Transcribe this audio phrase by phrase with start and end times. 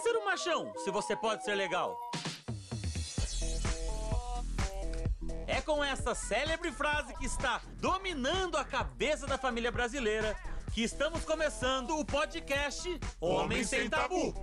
[0.00, 1.98] ser um machão se você pode ser legal?
[5.46, 10.36] É com essa célebre frase que está dominando a cabeça da família brasileira
[10.72, 12.88] que estamos começando o podcast
[13.20, 14.34] Homem, Homem Sem Tabu.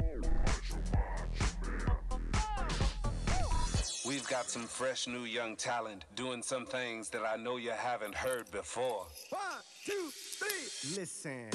[4.05, 8.15] We've got some fresh new young talent doing some things that I know you haven't
[8.15, 9.05] heard before.
[9.31, 11.49] One, two, three, listen.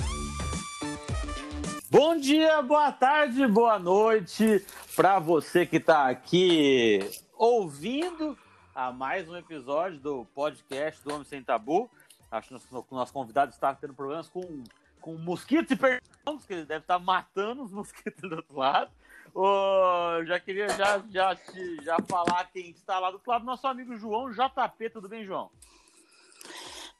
[1.92, 4.64] Bom dia, boa tarde, boa noite
[4.96, 7.00] para você que está aqui
[7.36, 8.34] ouvindo
[8.74, 11.90] a mais um episódio do podcast do Homem Sem Tabu.
[12.30, 14.64] Acho que o nosso convidado está tendo problemas com,
[15.02, 18.90] com mosquitos e perdidos, que ele deve estar matando os mosquitos do outro lado.
[19.34, 21.36] Oh, já queria já, já,
[21.82, 24.88] já falar quem está lá do outro lado, nosso amigo João JP.
[24.88, 25.50] Tudo bem, João?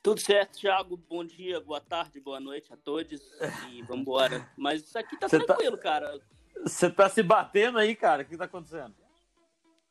[0.02, 0.96] Tudo certo, Thiago.
[1.08, 3.22] Bom dia, boa tarde, boa noite a todos
[3.70, 4.50] e vamos embora.
[4.56, 5.82] Mas isso aqui tá Cê tá tranquilo, tá...
[5.84, 6.20] cara.
[6.64, 8.22] Você tá se batendo aí, cara?
[8.22, 8.92] O que tá acontecendo?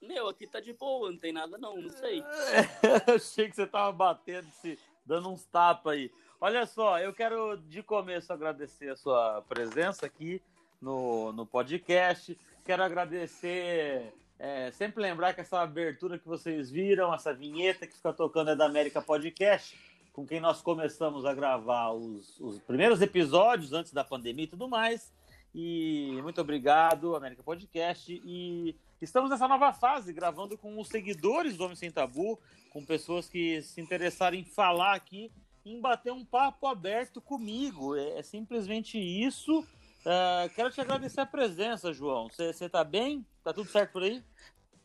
[0.02, 2.22] Meu, aqui tá de boa, não tem nada não, não sei.
[3.16, 6.12] Achei que você tava batendo, se dando uns tapas aí.
[6.42, 10.42] Olha só, eu quero de começo agradecer a sua presença aqui
[10.82, 12.38] no, no podcast.
[12.66, 18.12] Quero agradecer, é, sempre lembrar que essa abertura que vocês viram, essa vinheta que fica
[18.12, 23.74] tocando é da América Podcast com quem nós começamos a gravar os, os primeiros episódios
[23.74, 25.12] antes da pandemia e tudo mais.
[25.54, 28.22] E muito obrigado, América Podcast.
[28.26, 32.40] E estamos nessa nova fase, gravando com os seguidores do Homem Sem Tabu,
[32.72, 35.32] com pessoas que se interessarem em falar aqui,
[35.66, 37.96] em bater um papo aberto comigo.
[37.96, 39.60] É, é simplesmente isso.
[39.60, 42.30] Uh, quero te agradecer a presença, João.
[42.30, 43.26] Você está bem?
[43.44, 44.24] Tá tudo certo por aí?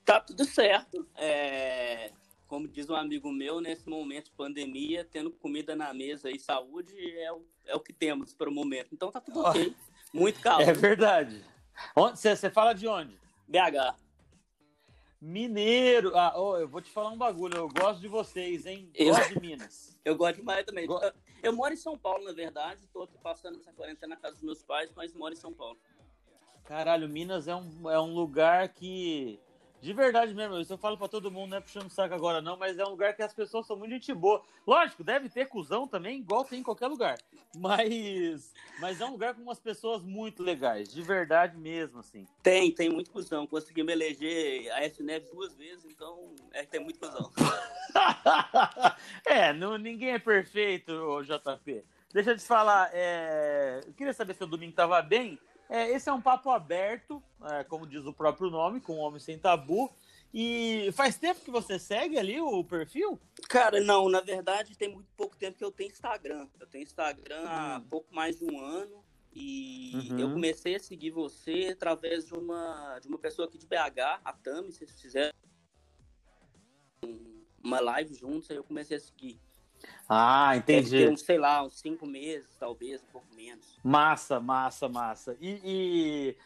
[0.04, 1.06] Tá tudo certo.
[1.16, 2.10] É
[2.46, 6.94] como diz um amigo meu, nesse momento de pandemia, tendo comida na mesa e saúde
[7.18, 8.88] é o, é o que temos para o momento.
[8.92, 9.74] Então tá tudo ok.
[10.12, 10.62] Muito calmo.
[10.62, 11.44] É verdade.
[11.94, 13.18] Você fala de onde?
[13.48, 13.96] BH.
[15.20, 16.16] Mineiro.
[16.16, 17.56] Ah, oh, eu vou te falar um bagulho.
[17.56, 18.90] Eu gosto de vocês, hein?
[18.94, 19.98] Eu gosto de Minas.
[20.04, 20.86] eu gosto demais também.
[20.86, 21.00] Go...
[21.42, 22.84] Eu moro em São Paulo, na verdade.
[22.84, 25.78] Estou aqui passando essa quarentena na casa dos meus pais, mas moro em São Paulo.
[26.64, 29.38] Caralho, Minas é um, é um lugar que
[29.80, 32.56] de verdade mesmo, isso eu falo pra todo mundo, não é puxando saco agora não,
[32.56, 34.42] mas é um lugar que as pessoas são muito gente boa.
[34.66, 37.18] Lógico, deve ter cuzão também, igual tem em qualquer lugar.
[37.54, 42.26] Mas, mas é um lugar com umas pessoas muito legais, de verdade mesmo, assim.
[42.42, 43.46] Tem, tem muito cuzão.
[43.46, 47.30] Consegui me eleger a S Neves duas vezes, então é, tem muito cuzão.
[49.24, 50.92] é, não, ninguém é perfeito,
[51.22, 51.84] JP.
[52.12, 53.80] Deixa eu te falar, é...
[53.86, 55.38] eu queria saber se o domingo tava bem.
[55.68, 59.20] É, esse é um papo aberto, é, como diz o próprio nome, com o Homem
[59.20, 59.92] Sem Tabu.
[60.32, 63.18] E faz tempo que você segue ali o perfil?
[63.48, 66.46] Cara, não, na verdade tem muito pouco tempo que eu tenho Instagram.
[66.60, 67.48] Eu tenho Instagram hum.
[67.48, 69.04] há pouco mais de um ano.
[69.32, 70.18] E uhum.
[70.18, 74.32] eu comecei a seguir você através de uma, de uma pessoa aqui de BH, a
[74.32, 75.32] Tami, se vocês fizeram
[77.62, 79.38] uma live juntos, aí eu comecei a seguir.
[80.08, 81.08] Ah, entendi.
[81.08, 83.78] uns, sei lá, uns cinco meses, talvez, um pouco menos.
[83.82, 85.36] Massa, massa, massa.
[85.40, 86.36] E, e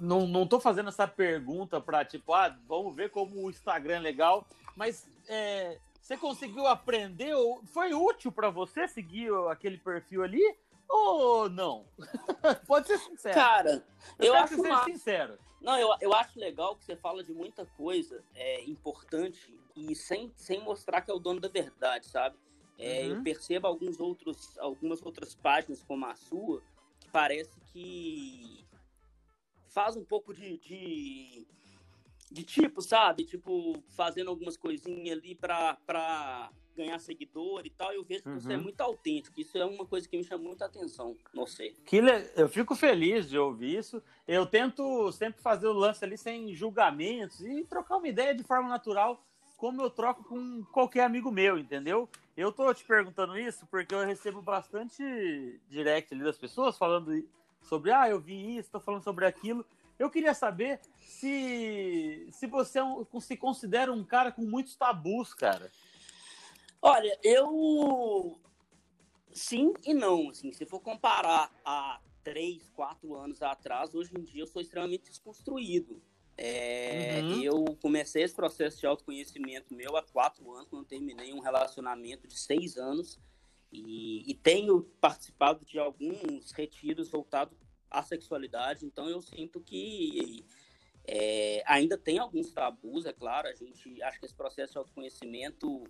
[0.00, 4.00] não, não tô fazendo essa pergunta para tipo, ah, vamos ver como o Instagram é
[4.00, 7.34] legal, mas é, você conseguiu aprender?
[7.66, 10.42] Foi útil para você seguir aquele perfil ali?
[10.88, 11.86] Ou não?
[12.66, 13.34] Pode ser sincero.
[13.34, 13.84] Cara,
[14.18, 15.38] eu, eu acho ser sincero.
[15.60, 20.32] Não, eu, eu acho legal que você fala de muita coisa é, importante e sem,
[20.36, 22.36] sem mostrar que é o dono da verdade, sabe?
[22.78, 23.16] É, uhum.
[23.16, 26.62] Eu percebo alguns outros, algumas outras páginas, como a sua,
[27.00, 28.64] que parece que
[29.68, 31.46] faz um pouco de, de,
[32.30, 33.24] de tipo, sabe?
[33.24, 37.92] Tipo, fazendo algumas coisinhas ali pra ganhar seguidor e tal.
[37.92, 38.40] Eu vejo que uhum.
[38.40, 38.62] você é uhum.
[38.62, 39.40] muito autêntico.
[39.40, 41.76] Isso é uma coisa que me chama muita atenção, não sei.
[41.84, 42.30] Que le...
[42.36, 44.02] Eu fico feliz de ouvir isso.
[44.26, 48.68] Eu tento sempre fazer o lance ali sem julgamentos e trocar uma ideia de forma
[48.68, 49.24] natural
[49.56, 52.08] como eu troco com qualquer amigo meu, entendeu?
[52.36, 57.28] Eu tô te perguntando isso porque eu recebo bastante direct das pessoas falando
[57.60, 59.64] sobre, ah, eu vi isso, tô falando sobre aquilo.
[59.98, 65.34] Eu queria saber se, se você é um, se considera um cara com muitos tabus,
[65.34, 65.70] cara.
[66.80, 68.40] Olha, eu
[69.30, 74.42] sim e não, assim, se for comparar a três, quatro anos atrás, hoje em dia
[74.42, 76.02] eu sou extremamente desconstruído.
[76.36, 77.42] É, uhum.
[77.42, 82.38] Eu comecei esse processo de autoconhecimento meu há quatro anos, quando terminei um relacionamento de
[82.38, 83.18] seis anos.
[83.70, 87.56] E, e, tenho participado de alguns retiros voltados
[87.90, 90.44] à sexualidade, então eu sinto que
[91.06, 95.84] é, ainda tem alguns tabus, é claro, a gente acha que esse processo de autoconhecimento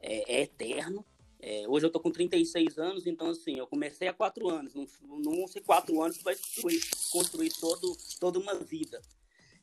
[0.00, 1.04] é, é eterno,
[1.42, 4.74] É, hoje eu tô com 36 anos, então assim, eu comecei há quatro anos.
[4.74, 4.86] Não,
[5.22, 9.00] vão ser quatro anos que vai construir, construir todo, toda uma vida.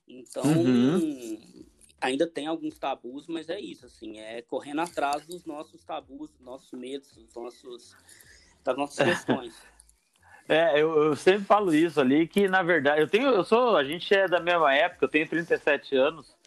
[0.07, 1.65] Então, uhum.
[1.99, 6.39] ainda tem alguns tabus, mas é isso, assim, é correndo atrás dos nossos tabus, dos
[6.39, 7.95] nossos medos, dos nossos,
[8.63, 9.55] das nossas questões.
[10.49, 13.83] É, eu, eu, sempre falo isso ali, que na verdade, eu tenho, eu sou, a
[13.83, 16.37] gente é da mesma época, eu tenho 37 anos,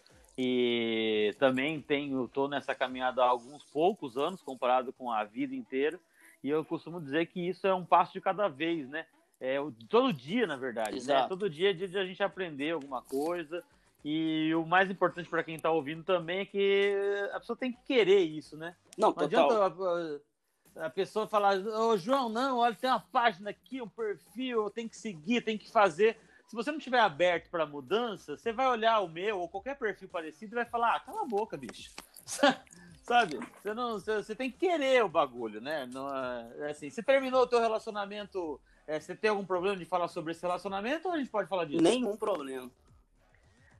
[0.43, 5.99] e também tenho, tô nessa caminhada há alguns poucos anos comparado com a vida inteira.
[6.43, 9.05] E eu costumo dizer que isso é um passo de cada vez, né?
[9.41, 9.57] É,
[9.89, 11.27] todo dia, na verdade, né?
[11.27, 13.63] Todo dia é dia de a gente aprender alguma coisa.
[14.05, 16.95] E o mais importante para quem está ouvindo também é que
[17.33, 18.75] a pessoa tem que querer isso, né?
[18.97, 20.21] Não, não adianta
[20.75, 24.87] a, a, pessoa falar, ô João, não, olha, tem uma página aqui, um perfil, tem
[24.87, 26.17] que seguir, tem que fazer
[26.51, 30.09] se você não tiver aberto para mudança, você vai olhar o meu ou qualquer perfil
[30.09, 31.91] parecido e vai falar: ah, cala a boca, bicho.
[33.03, 33.39] Sabe?
[33.61, 35.85] Você, não, você, você, tem que querer o bagulho, né?
[35.85, 36.13] Não,
[36.59, 38.59] é assim, você terminou o teu relacionamento,
[38.95, 41.65] é, você tem algum problema de falar sobre esse relacionamento ou a gente pode falar
[41.65, 41.81] disso?
[41.81, 42.69] Nenhum problema.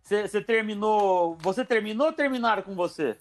[0.02, 1.36] Você, você terminou.
[1.38, 3.18] Você terminou ou terminaram com você?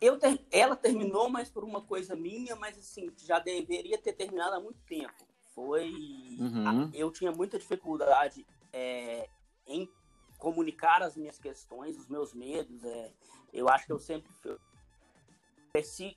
[0.00, 4.56] Eu ter, ela terminou, mas por uma coisa minha, mas assim, já deveria ter terminado
[4.56, 5.26] há muito tempo
[5.56, 5.90] foi.
[6.38, 6.90] Uhum.
[6.92, 9.26] Eu tinha muita dificuldade é,
[9.66, 9.90] em
[10.38, 12.84] comunicar as minhas questões, os meus medos.
[12.84, 13.10] É,
[13.54, 14.30] eu acho que eu sempre
[15.72, 16.14] cresci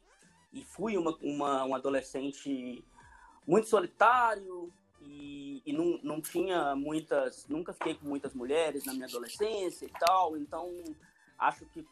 [0.51, 2.83] e fui uma, uma, um adolescente
[3.49, 7.47] muito solitário e, e não, não tinha muitas.
[7.47, 10.37] Nunca fiquei com muitas mulheres na minha adolescência e tal.
[10.37, 10.71] Então,
[11.35, 11.83] acho que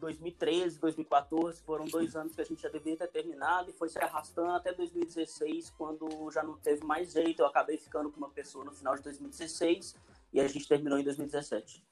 [0.00, 3.98] 2013, 2014 foram dois anos que a gente já devia ter terminado e foi se
[4.00, 7.40] arrastando até 2016, quando já não teve mais jeito.
[7.40, 9.94] Eu acabei ficando com uma pessoa no final de 2016
[10.32, 11.84] e a gente terminou em 2017.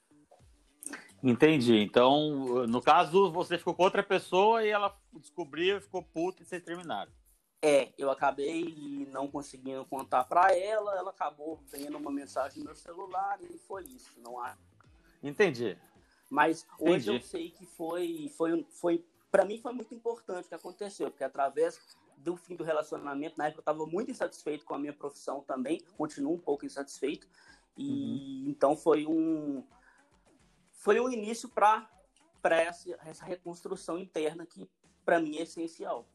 [1.23, 1.77] Entendi.
[1.77, 6.61] Então, no caso, você ficou com outra pessoa e ela descobriu, ficou puta e vocês
[6.61, 7.11] terminaram.
[7.61, 12.75] É, eu acabei não conseguindo contar para ela, ela acabou vendo uma mensagem no meu
[12.75, 14.19] celular e foi isso.
[14.21, 14.57] Não há.
[15.21, 15.77] Entendi.
[16.29, 17.17] Mas hoje Entendi.
[17.17, 21.23] eu sei que foi, foi, foi para mim foi muito importante o que aconteceu, porque
[21.23, 25.41] através do fim do relacionamento, na época eu estava muito insatisfeito com a minha profissão
[25.41, 27.27] também, continuo um pouco insatisfeito,
[27.77, 28.49] e uhum.
[28.49, 29.63] então foi um
[30.71, 31.89] foi um início para
[32.41, 34.69] para essa, essa reconstrução interna que
[35.03, 36.07] para mim é essencial.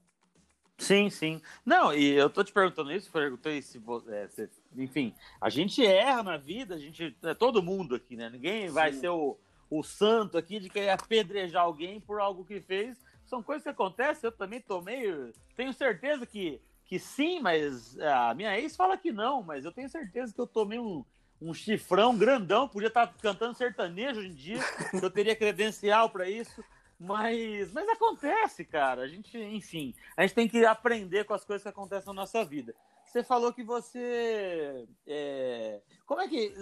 [0.78, 1.40] Sim, sim.
[1.64, 3.78] Não, e eu tô te perguntando isso, perguntei se
[4.08, 8.28] é, você, enfim, a gente erra na vida, a gente, é todo mundo aqui, né?
[8.28, 9.38] Ninguém vai ser o,
[9.70, 12.98] o santo aqui de querer apedrejar alguém por algo que fez.
[13.24, 15.32] São coisas que acontecem, eu também tomei.
[15.56, 19.88] Tenho certeza que, que sim, mas a minha ex fala que não, mas eu tenho
[19.88, 21.04] certeza que eu tomei um,
[21.40, 24.60] um chifrão grandão, podia estar cantando sertanejo hoje em dia,
[25.00, 26.62] eu teria credencial para isso.
[27.04, 29.02] Mas, mas acontece, cara.
[29.02, 32.44] A gente, enfim, a gente tem que aprender com as coisas que acontecem na nossa
[32.44, 32.74] vida.
[33.14, 34.88] Você falou que você.
[35.06, 36.52] É, como é que.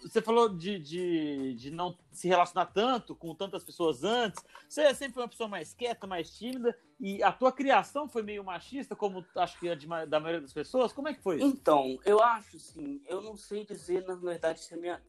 [0.00, 4.42] Você falou de, de, de não se relacionar tanto com tantas pessoas antes.
[4.68, 6.76] Você sempre foi uma pessoa mais quieta, mais tímida.
[6.98, 10.52] E a tua criação foi meio machista, como acho que é de, da maioria das
[10.52, 10.92] pessoas.
[10.92, 11.46] Como é que foi isso?
[11.46, 13.00] Então, eu acho, sim.
[13.06, 15.00] Eu não sei dizer, na verdade, se a minha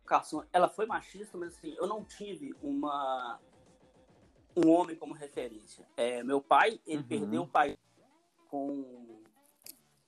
[0.00, 3.38] educação ela foi machista, mas assim, eu não tive uma
[4.64, 5.86] um homem como referência.
[5.96, 7.08] É, meu pai, ele uhum.
[7.08, 7.78] perdeu o pai
[8.48, 9.18] com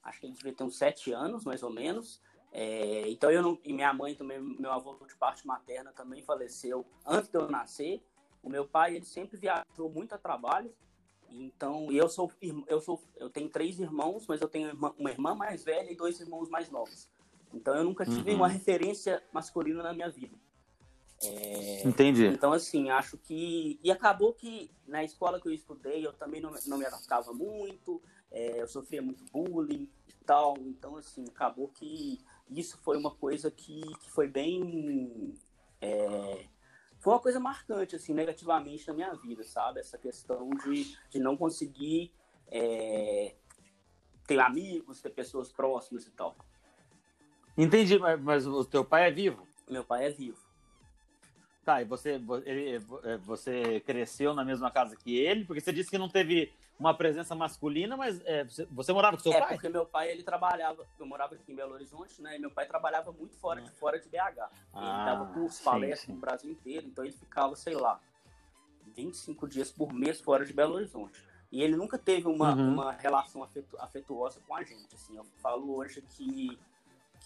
[0.03, 2.21] acho que ele devia ter uns sete anos, mais ou menos.
[2.53, 6.85] É, então eu não, e minha mãe também, meu avô de parte materna também faleceu
[7.07, 8.03] antes de eu nascer.
[8.43, 10.73] O meu pai ele sempre viajou muito a trabalho.
[11.31, 12.33] Então eu sou
[12.67, 16.19] eu sou eu tenho três irmãos, mas eu tenho uma irmã mais velha e dois
[16.19, 17.09] irmãos mais novos.
[17.55, 18.39] Então eu nunca tive uhum.
[18.39, 20.37] uma referência masculina na minha vida.
[21.23, 22.27] É, Entendi.
[22.27, 26.55] Então assim acho que e acabou que na escola que eu estudei eu também não,
[26.67, 28.01] não me adaptava muito
[28.31, 33.51] é, eu sofria muito bullying e tal, então assim, acabou que isso foi uma coisa
[33.51, 35.35] que, que foi bem.
[35.81, 36.47] É,
[36.99, 39.81] foi uma coisa marcante, assim, negativamente na minha vida, sabe?
[39.81, 42.13] Essa questão de, de não conseguir
[42.49, 43.35] é,
[44.27, 46.37] ter amigos, ter pessoas próximas e tal.
[47.57, 49.47] Entendi, mas, mas o teu pai é vivo?
[49.69, 50.39] Meu pai é vivo.
[51.65, 55.45] Tá, e você, ele, é, você cresceu na mesma casa que ele?
[55.45, 59.23] Porque você disse que não teve uma presença masculina, mas é, você, você, morava com
[59.23, 59.49] seu é, pai?
[59.53, 62.67] porque meu pai, ele trabalhava, eu morava aqui em Belo Horizonte, né, e meu pai
[62.67, 63.73] trabalhava muito fora, de, ah.
[63.73, 64.17] fora de BH.
[64.73, 68.01] Ah, ele dava curso, palestras no Brasil inteiro, então ele ficava, sei lá,
[68.97, 71.23] 25 dias por mês fora de Belo Horizonte.
[71.53, 72.73] E ele nunca teve uma, uhum.
[72.73, 76.59] uma relação afetu afetuosa com a gente, assim, eu falo hoje que,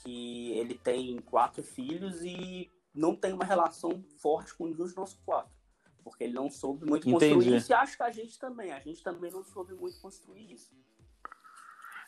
[0.03, 5.19] que ele tem quatro filhos e não tem uma relação forte com nenhum dos nossos
[5.25, 5.53] quatro.
[6.03, 7.57] porque ele não soube muito construir Entendi.
[7.57, 10.71] isso e acho que a gente também, a gente também não soube muito construir isso.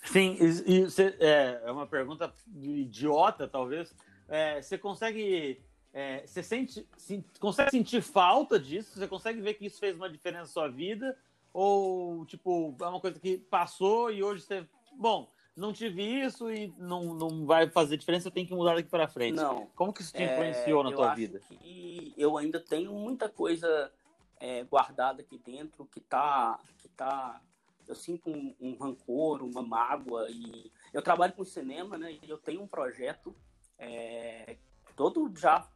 [0.05, 3.95] Sim, e, e cê, é, é uma pergunta idiota, talvez.
[4.29, 5.61] É, você consegue.
[5.93, 8.99] É, você sente, se, consegue sentir falta disso?
[8.99, 11.19] Você consegue ver que isso fez uma diferença na sua vida?
[11.53, 14.69] Ou, tipo, é uma coisa que passou e hoje você.
[14.93, 18.91] Bom, não tive isso e não, não vai fazer diferença, eu tenho que mudar daqui
[18.91, 19.37] para frente.
[19.37, 19.67] Não.
[19.75, 21.41] Como que isso te influenciou é, na tua vida?
[21.41, 23.91] Que eu ainda tenho muita coisa
[24.39, 27.41] é, guardada aqui dentro que tá, que tá
[27.89, 32.19] eu sinto um, um, rancor, uma mágoa e eu trabalho com cinema, né?
[32.23, 33.35] E eu tenho um projeto
[33.79, 34.57] é,
[34.95, 35.69] todo já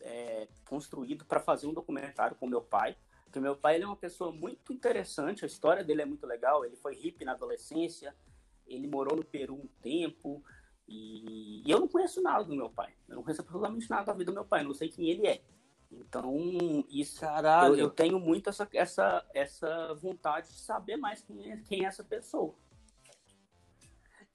[0.00, 2.96] é, construído para fazer um documentário com meu pai.
[3.24, 6.64] Porque meu pai ele é uma pessoa muito interessante, a história dele é muito legal.
[6.64, 8.14] Ele foi hippie na adolescência,
[8.66, 10.42] ele morou no Peru um tempo
[10.88, 12.92] e, e eu não conheço nada do meu pai.
[13.08, 15.42] Eu não conheço absolutamente nada da vida do meu pai, não sei quem ele é.
[15.90, 17.74] Então, isso, Caralho.
[17.74, 21.88] Eu, eu tenho muito essa, essa, essa vontade de saber mais quem é, quem é
[21.88, 22.54] essa pessoa.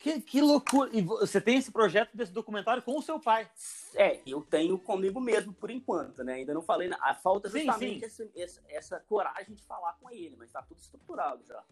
[0.01, 0.89] Que, que loucura!
[0.91, 3.47] E você tem esse projeto desse documentário com o seu pai?
[3.93, 6.33] É, eu tenho comigo mesmo por enquanto, né?
[6.33, 7.13] Ainda não falei nada.
[7.13, 8.31] Falta justamente sim, sim.
[8.35, 11.63] Essa, essa, coragem de falar com ele, mas tá tudo estruturado já.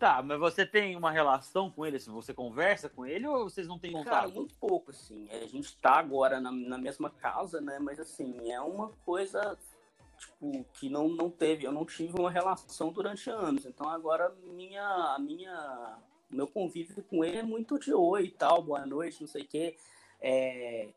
[0.00, 1.98] Tá, mas você tem uma relação com ele?
[1.98, 4.10] Assim, você conversa com ele ou vocês não têm contato?
[4.10, 5.28] Cara, muito pouco, assim.
[5.30, 7.78] A gente tá agora na, na mesma casa, né?
[7.78, 9.58] Mas, assim, é uma coisa,
[10.16, 11.66] tipo, que não, não teve...
[11.66, 13.66] Eu não tive uma relação durante anos.
[13.66, 15.98] Então, agora, minha, minha,
[16.30, 19.48] meu convívio com ele é muito de oi e tal, boa noite, não sei o
[19.48, 19.76] quê.
[20.18, 20.88] É,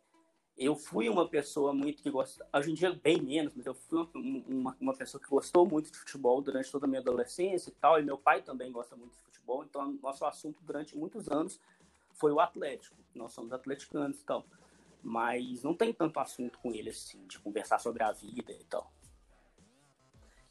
[0.57, 4.07] eu fui uma pessoa muito que gosta, hoje em dia bem menos, mas eu fui
[4.13, 7.99] uma, uma, pessoa que gostou muito de futebol durante toda a minha adolescência e tal,
[7.99, 11.59] e meu pai também gosta muito de futebol, então nosso assunto durante muitos anos
[12.13, 14.45] foi o Atlético, nós somos atleticanos e tal,
[15.01, 18.91] mas não tem tanto assunto com ele assim, de conversar sobre a vida e tal.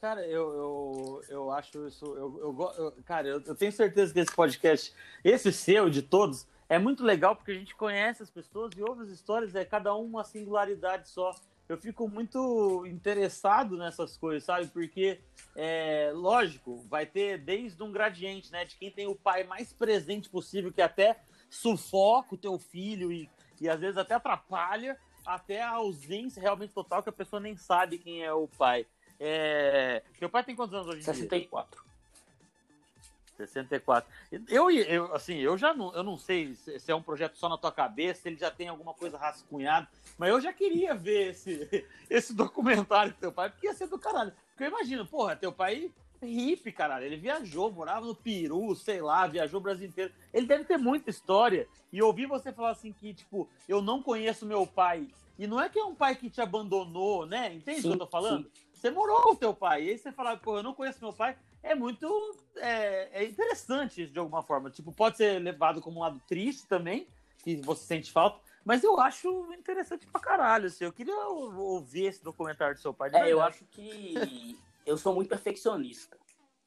[0.03, 2.05] Cara, eu, eu, eu acho isso.
[2.05, 4.93] Eu, eu, eu cara, eu, eu tenho certeza que esse podcast,
[5.23, 9.05] esse seu, de todos, é muito legal porque a gente conhece as pessoas e ouve
[9.05, 11.33] as histórias, é cada um uma singularidade só.
[11.69, 14.67] Eu fico muito interessado nessas coisas, sabe?
[14.67, 15.21] Porque,
[15.55, 18.65] é, lógico, vai ter desde um gradiente, né?
[18.65, 23.31] De quem tem o pai mais presente possível, que até sufoca o teu filho e,
[23.61, 27.99] e às vezes até atrapalha, até a ausência realmente total, que a pessoa nem sabe
[27.99, 28.85] quem é o pai.
[29.25, 30.03] É...
[30.19, 31.81] Teu pai tem quantos anos hoje em 64.
[31.81, 33.47] dia?
[33.47, 34.11] 64.
[34.31, 34.49] 64.
[34.49, 37.57] Eu, eu, assim, eu já não, eu não sei se é um projeto só na
[37.57, 39.89] tua cabeça, se ele já tem alguma coisa rascunhada,
[40.19, 43.99] mas eu já queria ver esse, esse documentário do teu pai, porque ia ser do
[43.99, 44.33] caralho.
[44.51, 45.89] Porque eu imagino, porra, teu pai
[46.21, 47.07] é hippie, caralho.
[47.07, 50.13] Ele viajou, morava no Peru, sei lá, viajou o Brasil inteiro.
[50.35, 51.69] Ele deve ter muita história.
[51.93, 55.09] E ouvir você falar assim que, tipo, eu não conheço meu pai.
[55.39, 57.55] E não é que é um pai que te abandonou, né?
[57.55, 58.45] Entende o que eu tô falando?
[58.45, 58.62] Sim.
[58.83, 59.85] Você morou com o teu pai.
[59.85, 64.07] E aí você fala, pô, eu não conheço meu pai é muito é, é interessante
[64.07, 64.71] de alguma forma.
[64.71, 67.07] Tipo, pode ser levado como um lado triste também,
[67.39, 70.67] que você sente falta, mas eu acho interessante pra caralho.
[70.67, 70.85] Assim.
[70.85, 73.11] Eu queria ouvir esse documentário do seu pai.
[73.15, 76.19] É, eu acho que eu sou muito perfeccionista.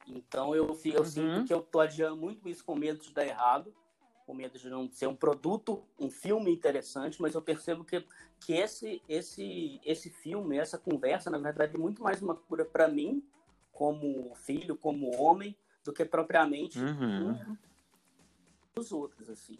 [0.06, 1.04] Então eu, eu uhum.
[1.04, 3.74] sinto que eu tô adiando muito isso com medo de dar errado,
[4.26, 8.04] com medo de não ser um produto, um filme interessante, mas eu percebo que,
[8.40, 12.88] que esse, esse, esse filme, essa conversa, na verdade, é muito mais uma cura para
[12.88, 13.22] mim
[13.72, 17.56] como filho, como homem, do que propriamente uhum.
[18.74, 19.56] os outros, assim.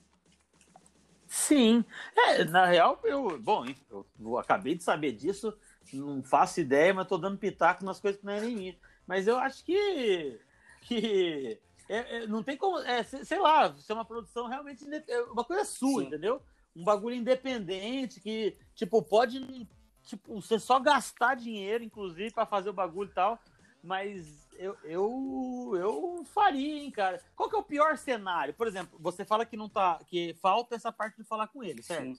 [1.29, 1.85] Sim,
[2.17, 3.65] é, na real, eu, bom,
[4.19, 5.57] eu, acabei de saber disso,
[5.93, 8.79] não faço ideia, mas tô dando pitaco nas coisas que não é nem minha.
[9.07, 10.41] Mas eu acho que,
[10.83, 15.45] que é, é, não tem como, é, sei lá, ser uma produção realmente, é uma
[15.45, 16.09] coisa sua, Sim.
[16.09, 16.43] entendeu?
[16.75, 19.69] Um bagulho independente que, tipo, pode,
[20.05, 23.39] tipo, você só gastar dinheiro, inclusive, para fazer o bagulho e tal,
[23.83, 27.23] mas eu, eu, eu faria, hein, cara.
[27.35, 28.53] Qual que é o pior cenário?
[28.53, 30.01] Por exemplo, você fala que não tá.
[30.07, 32.17] que falta essa parte de falar com ele, certo?
[32.17, 32.19] Sim.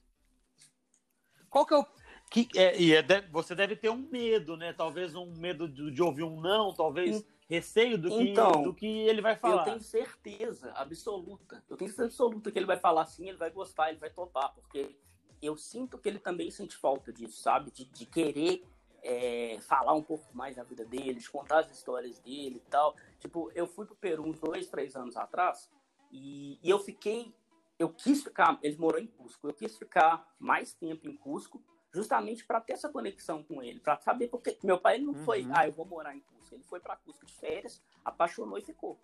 [1.50, 1.86] Qual que é o.
[2.30, 4.74] Que, é, e é, você deve ter um medo, né?
[4.74, 8.86] Talvez um medo de, de ouvir um não, talvez receio do que, então, do que
[8.86, 9.62] ele vai falar.
[9.62, 11.64] Eu tenho certeza absoluta.
[11.70, 14.54] Eu tenho certeza absoluta que ele vai falar assim, ele vai gostar, ele vai topar,
[14.54, 14.98] porque
[15.42, 17.72] eu sinto que ele também sente falta disso, sabe?
[17.72, 18.64] De, de querer
[19.02, 22.96] é, falar um pouco mais da vida dele, de contar as histórias dele e tal.
[23.20, 25.70] Tipo, eu fui pro Peru uns dois, três anos atrás
[26.12, 27.34] e, e eu fiquei,
[27.80, 31.62] eu quis ficar, ele morou em Cusco, eu quis ficar mais tempo em Cusco
[31.94, 35.26] justamente para ter essa conexão com ele, para saber porque meu pai não uhum.
[35.26, 38.62] foi, ah, eu vou morar em Cusco, ele foi para Cusco de férias, apaixonou e
[38.62, 39.00] ficou.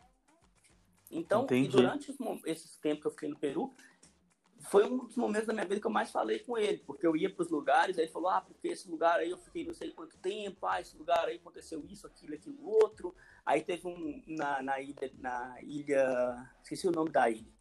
[1.10, 2.14] Então, durante
[2.46, 3.74] esses tempos que eu fiquei no Peru,
[4.70, 7.16] foi um dos momentos da minha vida que eu mais falei com ele, porque eu
[7.16, 9.74] ia para os lugares, aí ele falou, ah, porque esse lugar aí eu fiquei não
[9.74, 13.14] sei quanto tempo, ah, esse lugar aí aconteceu isso, aquilo, aquilo, outro.
[13.46, 17.52] Aí teve um na, na ilha, na ilha, esqueci o nome da ilha,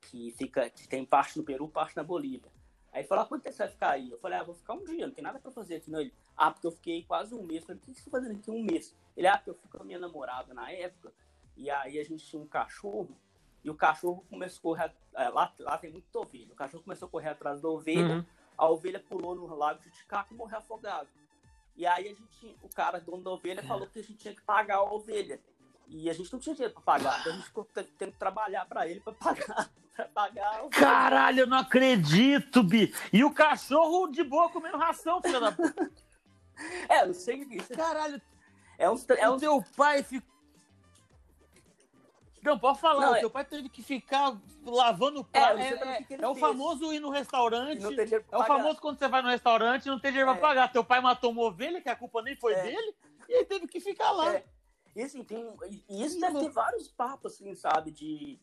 [0.00, 2.50] que fica, que tem parte no Peru, parte na Bolívia.
[2.92, 4.10] Aí ele falou, ah, quanto tempo você vai ficar aí?
[4.10, 6.00] Eu falei, ah, vou ficar um dia, não tem nada para fazer aqui não.
[6.00, 7.60] Ele, ah, porque eu fiquei quase um mês.
[7.60, 8.96] Eu falei, o que você está fazendo aqui um mês?
[9.16, 11.12] Ele, ah, porque eu fui com a minha namorada na época,
[11.56, 13.16] e aí a gente tinha um cachorro,
[13.62, 14.94] e o cachorro começou a correr.
[15.14, 16.52] É, lá, lá tem muito ovelha.
[16.52, 18.16] O cachorro começou a correr atrás da ovelha.
[18.16, 18.24] Uhum.
[18.56, 21.08] A ovelha pulou no lago de Titicaca e morreu afogado.
[21.76, 24.42] E aí a gente, o cara, dono da ovelha, falou que a gente tinha que
[24.42, 25.40] pagar a ovelha.
[25.88, 27.20] E a gente não tinha dinheiro para pagar.
[27.20, 29.70] Então a gente ficou tendo que trabalhar para ele para pagar.
[29.98, 30.70] Pra pagar o...
[30.70, 32.94] Caralho, eu não acredito, Bi!
[33.12, 35.90] E o cachorro de boa comendo ração, filha da puta.
[36.88, 37.76] é, não sei o que é.
[37.76, 38.22] Caralho.
[38.78, 39.34] É um, é um...
[39.34, 40.38] O teu pai ficou
[42.42, 43.00] não, pode falar.
[43.00, 43.20] Não, o é...
[43.20, 45.58] teu pai teve que ficar lavando o prato.
[45.58, 47.82] É, é, é, é o famoso ir no restaurante.
[48.30, 50.34] É o famoso quando você vai no restaurante e não tem dinheiro é.
[50.34, 50.72] pra pagar.
[50.72, 52.62] Teu pai matou uma ovelha, que a culpa nem foi é.
[52.62, 52.94] dele,
[53.28, 54.40] e ele teve que ficar lá.
[54.98, 55.02] É.
[55.02, 55.46] E assim, tem.
[55.88, 57.90] E isso deve ter vários papos, assim, sabe?
[57.90, 58.38] De.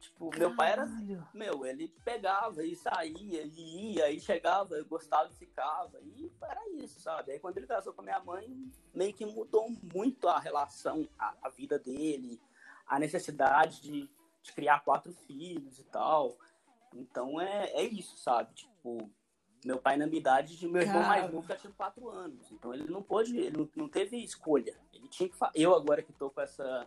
[0.00, 0.48] Tipo, Caralho.
[0.48, 0.86] meu pai era.
[1.32, 5.98] Meu, ele pegava e saía, e ia, e chegava, eu gostava e ficava.
[6.02, 7.32] E era isso, sabe?
[7.32, 11.34] Aí quando ele casou com a minha mãe, meio que mudou muito a relação, a,
[11.42, 12.40] a vida dele
[12.86, 14.10] a necessidade de,
[14.42, 16.38] de criar quatro filhos e tal.
[16.94, 18.54] Então é, é isso, sabe?
[18.54, 19.10] Tipo,
[19.64, 21.08] meu pai na minha idade de meu irmão Cara.
[21.08, 22.52] mais novo já tinha quatro anos.
[22.52, 24.76] Então ele não pôde, ele não, não teve escolha.
[24.92, 26.86] Ele tinha que Eu agora que estou com essa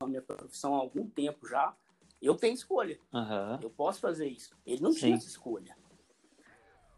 [0.00, 1.74] a minha profissão há algum tempo já,
[2.20, 2.98] eu tenho escolha.
[3.12, 3.60] Uhum.
[3.62, 4.56] Eu posso fazer isso.
[4.64, 4.98] Ele não Sim.
[4.98, 5.76] tinha essa escolha.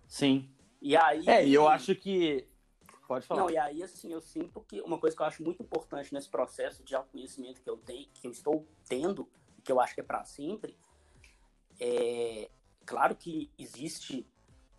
[0.07, 0.50] Sim.
[0.80, 1.28] E aí.
[1.28, 2.49] É, e eu acho que
[3.09, 3.40] Pode falar.
[3.40, 6.28] Não, e aí, assim, eu sinto que uma coisa que eu acho muito importante nesse
[6.28, 9.26] processo de autoconhecimento que eu tenho, que eu estou tendo,
[9.64, 10.76] que eu acho que é para sempre,
[11.80, 12.50] é
[12.88, 14.26] claro que existe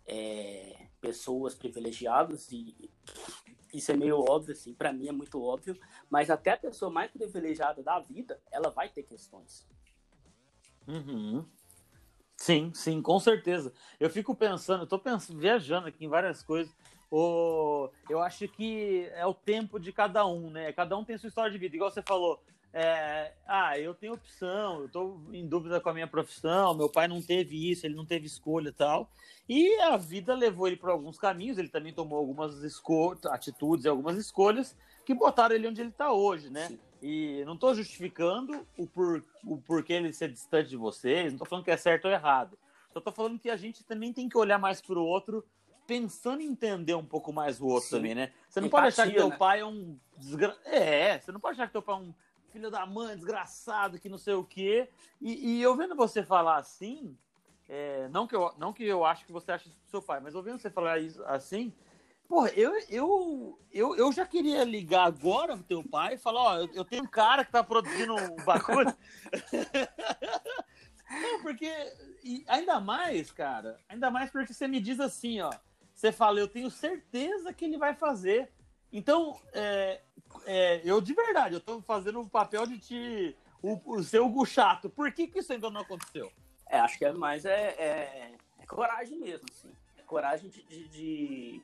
[0.04, 2.90] é, pessoas privilegiadas e
[3.72, 5.78] isso é meio óbvio, assim, para mim é muito óbvio,
[6.10, 9.64] mas até a pessoa mais privilegiada da vida, ela vai ter questões.
[10.88, 11.46] Uhum.
[12.36, 13.72] Sim, sim, com certeza.
[14.00, 16.74] Eu fico pensando, eu tô pensando, viajando aqui em várias coisas
[17.10, 20.72] o, eu acho que é o tempo de cada um, né?
[20.72, 21.74] Cada um tem sua história de vida.
[21.74, 22.40] Igual você falou,
[22.72, 27.08] é, ah, eu tenho opção, eu estou em dúvida com a minha profissão, meu pai
[27.08, 29.10] não teve isso, ele não teve escolha e tal.
[29.48, 32.54] E a vida levou ele para alguns caminhos, ele também tomou algumas
[33.26, 36.68] atitudes e algumas escolhas que botaram ele onde ele está hoje, né?
[36.68, 36.78] Sim.
[37.02, 41.48] E não estou justificando o, por, o porquê ele ser distante de vocês, não estou
[41.48, 42.56] falando que é certo ou errado.
[42.92, 45.44] Só estou falando que a gente também tem que olhar mais para o outro
[45.90, 47.96] pensando em entender um pouco mais o outro Sim.
[47.96, 48.32] também, né?
[48.48, 49.36] Você não Empatia, pode achar que teu né?
[49.36, 50.56] pai é um desgra...
[50.64, 52.14] É, você não pode achar que teu pai é um
[52.52, 54.88] filho da mãe, desgraçado, que não sei o quê.
[55.20, 57.18] E, e eu vendo você falar assim,
[57.68, 60.20] é, não, que eu, não que eu acho que você acha isso pro seu pai,
[60.20, 61.74] mas ouvindo você falar isso assim,
[62.28, 66.56] porra, eu, eu, eu, eu já queria ligar agora pro teu pai e falar, ó,
[66.58, 68.94] eu, eu tenho um cara que tá produzindo um bagulho.
[71.10, 71.68] não, porque,
[72.46, 75.50] ainda mais, cara, ainda mais porque você me diz assim, ó,
[76.00, 78.50] você fala, eu tenho certeza que ele vai fazer.
[78.90, 80.00] Então, é,
[80.46, 83.36] é, eu de verdade, eu estou fazendo o papel de te.
[83.62, 84.88] O, o seu Hugo chato.
[84.88, 86.32] Por que, que isso ainda não aconteceu?
[86.66, 89.70] É, acho que é mais é, é, é coragem mesmo, assim.
[89.98, 91.62] É coragem de, de, de,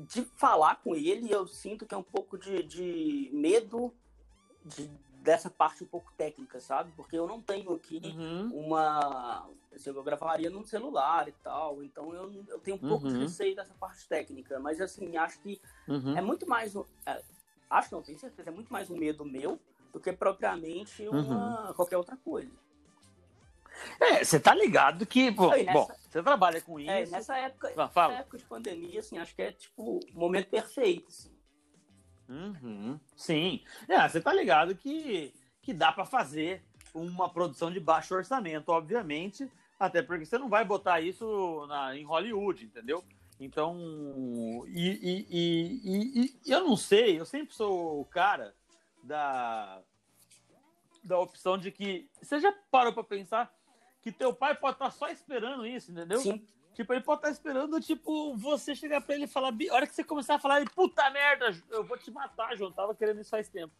[0.00, 1.30] de, falar com ele.
[1.30, 3.94] Eu sinto que é um pouco de, de medo
[4.64, 4.90] de
[5.22, 6.90] dessa parte um pouco técnica, sabe?
[6.96, 8.50] Porque eu não tenho aqui uhum.
[8.52, 9.48] uma.
[9.76, 13.12] Assim, eu gravaria no celular e tal, então eu, eu tenho um pouco uhum.
[13.12, 16.16] de receio dessa parte técnica, mas assim, acho que uhum.
[16.16, 16.74] é muito mais.
[17.04, 17.22] É,
[17.68, 19.60] acho não, tenho certeza, é muito mais um medo meu
[19.92, 21.74] do que propriamente uma, uhum.
[21.74, 22.50] qualquer outra coisa.
[24.00, 27.14] É, você tá ligado que, bom, nessa, bom, você trabalha com é, isso.
[27.14, 31.08] É, nessa época, nessa época de pandemia, assim, acho que é tipo o momento perfeito,
[31.08, 31.36] assim.
[32.28, 33.62] Uhum, sim.
[33.86, 39.50] É, você tá ligado que, que dá para fazer uma produção de baixo orçamento, obviamente,
[39.78, 43.04] até porque você não vai botar isso na, em Hollywood, entendeu?
[43.38, 43.76] Então,
[44.68, 48.54] e, e, e, e, eu não sei, eu sempre sou o cara
[49.02, 49.82] da,
[51.04, 52.08] da opção de que.
[52.22, 53.54] Você já parou para pensar
[54.00, 56.18] que teu pai pode estar tá só esperando isso, entendeu?
[56.18, 56.46] Sim.
[56.74, 59.48] Tipo, ele pode estar esperando, tipo, você chegar pra ele e falar.
[59.48, 62.72] A hora que você começar a falar, ele, puta merda, eu vou te matar, João.
[62.72, 63.72] Tava querendo isso faz tempo.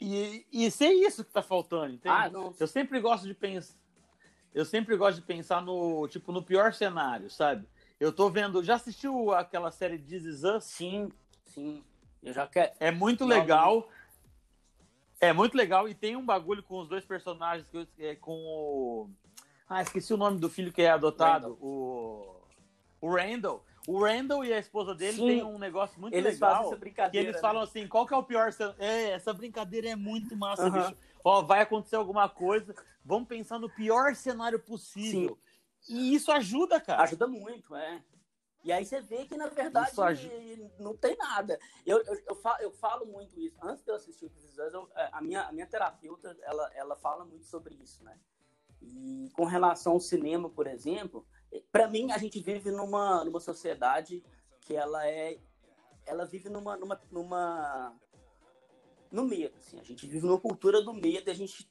[0.00, 2.08] E, e ser isso que tá faltando, entende?
[2.08, 2.30] Ah.
[2.58, 3.74] Eu sempre gosto de pensar.
[4.54, 7.66] Eu sempre gosto de pensar no, tipo, no pior cenário, sabe?
[7.98, 8.62] Eu tô vendo.
[8.62, 10.64] Já assistiu aquela série This Is Us?
[10.64, 11.10] Sim,
[11.44, 11.82] sim.
[12.22, 12.72] Eu já quero.
[12.78, 13.88] É muito legal.
[15.20, 19.10] É muito legal e tem um bagulho com os dois personagens que é, com o
[19.68, 21.58] ah, esqueci o nome do filho que é adotado, Randall.
[21.62, 22.44] o
[23.00, 23.64] o Randall.
[23.86, 25.26] O Randall e a esposa dele Sim.
[25.26, 26.66] tem um negócio muito eles legal.
[26.66, 27.40] Essa brincadeira, que eles né?
[27.40, 28.50] falam assim: qual que é o pior.
[28.78, 30.96] É, essa brincadeira é muito massa, bicho.
[31.24, 35.38] Ó, vai acontecer alguma coisa, vamos pensar no pior cenário possível.
[35.80, 35.94] Sim.
[35.96, 37.02] E isso ajuda, cara.
[37.02, 38.04] Ajuda muito, é.
[38.62, 39.92] E aí você vê que, na verdade,
[40.78, 41.58] não tem nada.
[41.84, 43.58] Eu, eu, eu, falo, eu falo muito isso.
[43.62, 44.72] Antes de eu assistir o Visões,
[45.12, 48.18] a minha, a minha terapeuta, ela, ela fala muito sobre isso, né?
[48.80, 51.26] E com relação ao cinema, por exemplo,
[51.70, 54.22] para mim, a gente vive numa, numa sociedade
[54.62, 55.38] que ela é...
[56.06, 57.98] Ela vive numa, numa, numa
[59.14, 59.78] no medo, assim.
[59.78, 61.68] A gente vive numa cultura do medo e a gente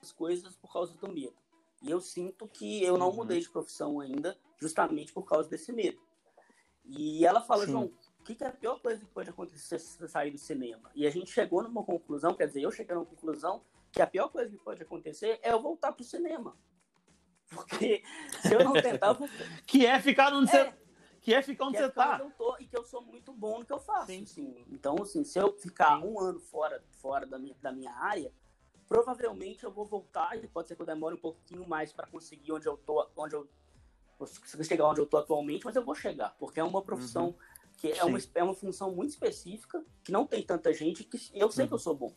[0.00, 1.36] as coisas por causa do medo.
[1.80, 3.16] E eu sinto que eu não uhum.
[3.16, 6.00] mudei de profissão ainda, justamente por causa desse medo.
[6.84, 7.72] E ela fala, Sim.
[7.72, 10.38] João, o que, que, é a pior coisa que pode acontecer se você sair do
[10.38, 10.90] cinema?
[10.94, 14.28] E a gente chegou numa conclusão, quer dizer, eu cheguei numa conclusão que a pior
[14.28, 16.56] coisa que pode acontecer é eu voltar pro cinema.
[17.50, 18.02] Porque
[18.40, 19.28] se eu não tentar, eu vou...
[19.66, 20.76] que é ficar onde é,
[21.22, 22.14] que é ficar onde é você é tá.
[22.14, 24.08] Onde eu tô, e que eu sou muito bom no que eu faço.
[24.08, 24.22] Sim.
[24.24, 24.64] Assim.
[24.68, 26.08] Então, assim, se eu ficar Sim.
[26.08, 28.32] um ano fora, fora da, minha, da minha área,
[28.88, 32.52] provavelmente eu vou voltar e pode ser que eu demore um pouquinho mais para conseguir
[32.52, 33.48] onde eu tô, onde eu
[34.62, 37.34] chegar onde eu tô atualmente, mas eu vou chegar, porque é uma profissão uhum.
[37.76, 41.50] que é uma, é uma função muito específica, que não tem tanta gente, que eu
[41.50, 41.68] sei uhum.
[41.68, 42.12] que eu sou bom.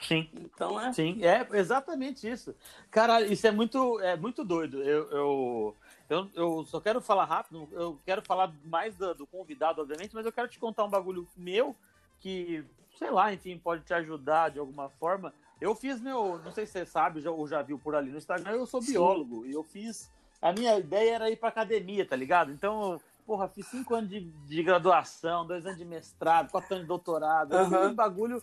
[0.00, 0.28] Sim.
[0.34, 0.92] Então é.
[0.92, 2.54] Sim, é exatamente isso.
[2.90, 4.82] Cara, isso é muito, é muito doido.
[4.82, 5.76] Eu, eu,
[6.08, 10.24] eu, eu só quero falar rápido, eu quero falar mais do, do convidado, obviamente, mas
[10.24, 11.76] eu quero te contar um bagulho meu
[12.20, 12.64] que
[12.98, 15.32] sei lá, enfim, pode te ajudar de alguma forma.
[15.60, 18.18] Eu fiz meu, não sei se você sabe, já, ou já viu por ali no
[18.18, 19.50] Instagram, eu sou biólogo Sim.
[19.50, 20.10] e eu fiz.
[20.42, 22.52] A minha ideia era ir pra academia, tá ligado?
[22.52, 26.88] Então, porra, fiz cinco anos de, de graduação, dois anos de mestrado, quatro anos de
[26.88, 27.88] doutorado, uhum.
[27.88, 28.42] um bagulho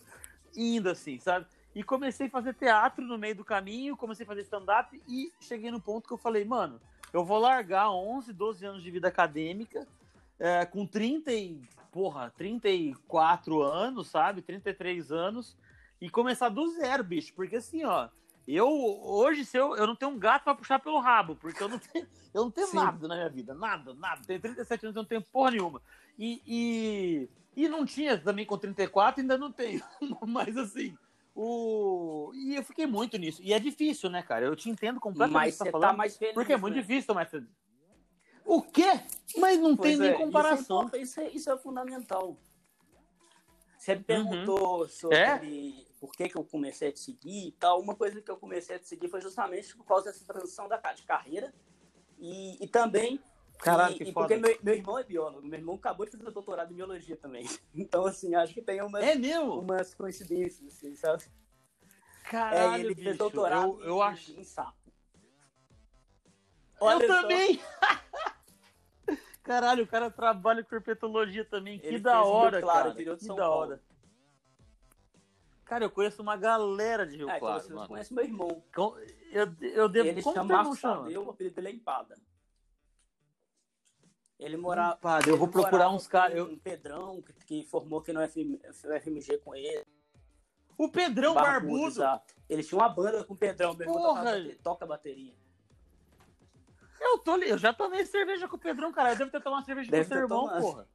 [0.54, 1.46] indo assim, sabe?
[1.74, 5.70] E comecei a fazer teatro no meio do caminho, comecei a fazer stand-up e cheguei
[5.70, 6.80] no ponto que eu falei, mano,
[7.16, 9.88] eu vou largar 11, 12 anos de vida acadêmica,
[10.38, 14.42] é, com 30 e porra, 34 anos, sabe?
[14.42, 15.56] 33 anos.
[15.98, 17.32] E começar do zero, bicho.
[17.32, 18.10] Porque assim, ó,
[18.46, 21.70] eu hoje, se eu, eu não tenho um gato para puxar pelo rabo, porque eu
[21.70, 23.54] não tenho, eu não tenho nada na minha vida.
[23.54, 24.20] Nada, nada.
[24.26, 25.80] Tenho 37 anos, eu não tenho porra nenhuma.
[26.18, 29.82] E, e, e não tinha também com 34, ainda não tenho.
[30.28, 30.94] Mas assim.
[31.38, 32.32] O...
[32.34, 33.42] E eu fiquei muito nisso.
[33.42, 34.46] E é difícil, né, cara?
[34.46, 35.34] Eu te entendo completamente.
[35.34, 36.34] Mas você tá, tá mais feliz.
[36.34, 36.80] Porque é muito né?
[36.80, 37.46] difícil tomar essa
[38.46, 39.00] o quê?
[39.36, 40.86] Mas não pois tem é, nem comparação.
[40.86, 42.38] Isso é, isso, é, isso é, fundamental.
[43.76, 44.04] Você me uhum.
[44.04, 44.88] perguntou uhum.
[44.88, 45.84] sobre é?
[46.00, 47.80] por que, que eu comecei a te seguir e tal.
[47.80, 50.76] Uma coisa que eu comecei a te seguir foi justamente por causa dessa transição da,
[50.92, 51.52] de carreira.
[52.18, 53.20] E, e também.
[53.58, 56.30] Caralho, e, que e porque meu, meu, irmão é biólogo, meu irmão acabou de fazer
[56.30, 57.44] doutorado em biologia também.
[57.74, 59.60] Então, assim, acho que tem umas, é mesmo?
[59.60, 61.24] umas coincidências, assim, sabe?
[62.24, 64.40] Caralho, é, ele bicho, fez doutorado eu, eu em, acho...
[64.40, 64.76] em sapo.
[66.80, 67.22] Olha eu só.
[67.22, 67.60] também!
[69.42, 71.78] Caralho, o cara trabalha com herpetologia também.
[71.78, 73.16] Que da hora, claro, cara.
[73.16, 73.80] Que da hora.
[75.64, 77.62] Cara, eu conheço uma galera de Rio é, Claro.
[77.62, 78.62] Você conhece meu irmão.
[79.32, 80.08] Eu, eu devo.
[80.08, 82.16] Ele Como chama Marçadeu, o apelido dele é Empada.
[84.38, 84.96] Ele morava.
[84.96, 86.36] Empada, eu vou procurar uns caras.
[86.36, 86.46] Eu...
[86.46, 88.60] Um Pedrão, que, que formou aqui no FM,
[89.02, 89.84] FMG com ele.
[90.76, 92.00] O Pedrão Barbudo.
[92.00, 92.22] Barbudo.
[92.48, 94.24] Eles tinham uma banda com o Pedrão, meu irmão Porra.
[94.24, 95.34] toca, toca bateria.
[97.00, 99.12] Eu, tô, eu já tomei cerveja com o Pedrão, cara.
[99.12, 100.60] Eu devo ter tomado cerveja Deve com o seu irmão, tomado.
[100.60, 100.88] porra.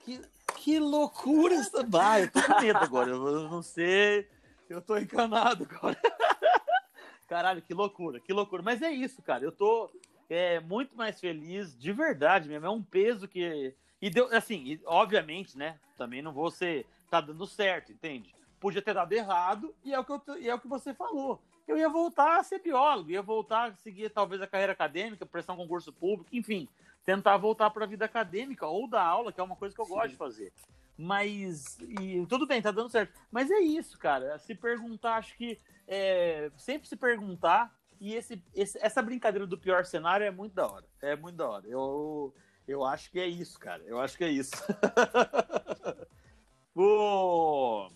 [0.00, 0.20] Que,
[0.56, 1.82] que loucura essa.
[1.84, 3.10] Vai, eu tô com medo agora.
[3.10, 4.28] Eu, eu não sei.
[4.68, 5.98] Eu tô encanado agora.
[7.26, 8.62] Caralho, que loucura, que loucura.
[8.62, 9.44] Mas é isso, cara.
[9.44, 9.90] Eu tô
[10.28, 12.66] é, muito mais feliz, de verdade mesmo.
[12.66, 13.74] É um peso que.
[14.00, 15.78] E deu, assim, e, obviamente, né?
[15.96, 16.86] Também não vou ser.
[17.10, 18.34] Tá dando certo, entende?
[18.60, 21.40] Podia ter dado errado, e é o que, eu, e é o que você falou
[21.68, 25.52] eu ia voltar a ser biólogo, ia voltar a seguir talvez a carreira acadêmica, prestar
[25.52, 26.66] um concurso público, enfim,
[27.04, 29.84] tentar voltar para a vida acadêmica ou dar aula, que é uma coisa que eu
[29.84, 29.92] Sim.
[29.92, 30.52] gosto de fazer.
[30.96, 33.12] Mas, e, tudo bem, tá dando certo.
[33.30, 34.38] Mas é isso, cara.
[34.38, 39.84] Se perguntar, acho que é, sempre se perguntar, e esse, esse, essa brincadeira do pior
[39.84, 40.84] cenário é muito da hora.
[41.02, 41.66] É muito da hora.
[41.66, 42.34] Eu,
[42.66, 43.82] eu acho que é isso, cara.
[43.86, 44.54] Eu acho que é isso.
[46.74, 47.88] o...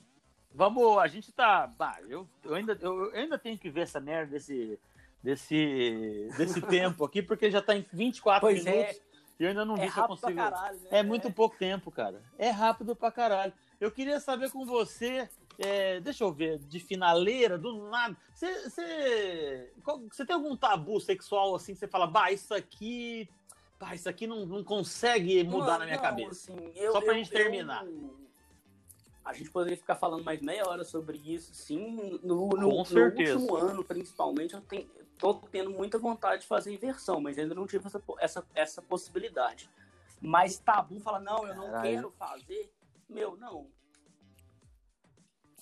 [0.55, 1.67] Vamos, a gente tá.
[1.67, 4.79] Bah, eu, eu, ainda, eu, eu, ainda tenho que ver essa merda desse,
[5.23, 8.97] desse, desse tempo aqui, porque já tá em 24 pois minutos.
[8.97, 9.13] É.
[9.41, 10.35] E eu ainda não vi é se eu consigo.
[10.35, 10.89] Caralho, né?
[10.91, 12.23] É muito pouco tempo, cara.
[12.39, 13.53] É rápido pra caralho.
[13.81, 15.29] Eu queria saber com você.
[15.59, 18.17] É, deixa eu ver, de finaleira, do nada.
[18.35, 19.71] Você,
[20.27, 23.29] tem algum tabu sexual assim que você fala, bah, isso aqui.
[23.79, 26.53] Bah, isso aqui não, não consegue mudar não, na minha não, cabeça.
[26.53, 27.85] Assim, eu, Só pra eu, gente terminar.
[27.85, 28.17] Eu
[29.25, 32.19] A gente poderia ficar falando mais meia hora sobre isso, sim.
[32.23, 34.89] No, no, no último ano, principalmente, eu tenho,
[35.19, 39.69] tô tendo muita vontade de fazer inversão, mas ainda não tive essa, essa, essa possibilidade.
[40.21, 41.83] Mas tabu fala, não, eu não Caralho.
[41.83, 42.73] quero fazer.
[43.09, 43.67] Meu, não.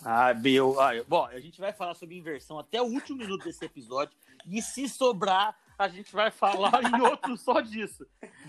[0.04, 0.80] Ah, meu.
[0.80, 4.16] Ah, bom, a gente vai falar sobre inversão até o último minuto desse episódio.
[4.46, 8.06] E se sobrar, a gente vai falar em outro só disso.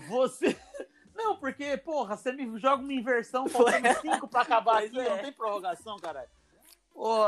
[0.08, 0.58] Você.
[1.14, 5.08] Não, porque, porra, você me joga uma inversão faltando cinco pra acabar aqui, é.
[5.08, 6.30] não tem prorrogação, caralho.
[6.94, 7.26] Oh...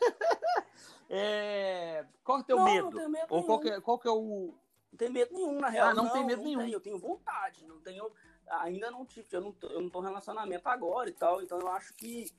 [1.10, 2.04] é...
[2.24, 2.90] Qual que é o teu não, medo?
[2.90, 4.54] Não medo Ou qual que, é, qual que é o.
[4.90, 5.88] Não tem medo nenhum, na real.
[5.88, 6.60] Ah, não, não tem medo nenhum.
[6.60, 8.10] Tenho, eu tenho vontade, não tenho.
[8.60, 11.58] Ainda não tive, eu não, tô, eu não tô em relacionamento agora e tal, então
[11.58, 12.30] eu acho que.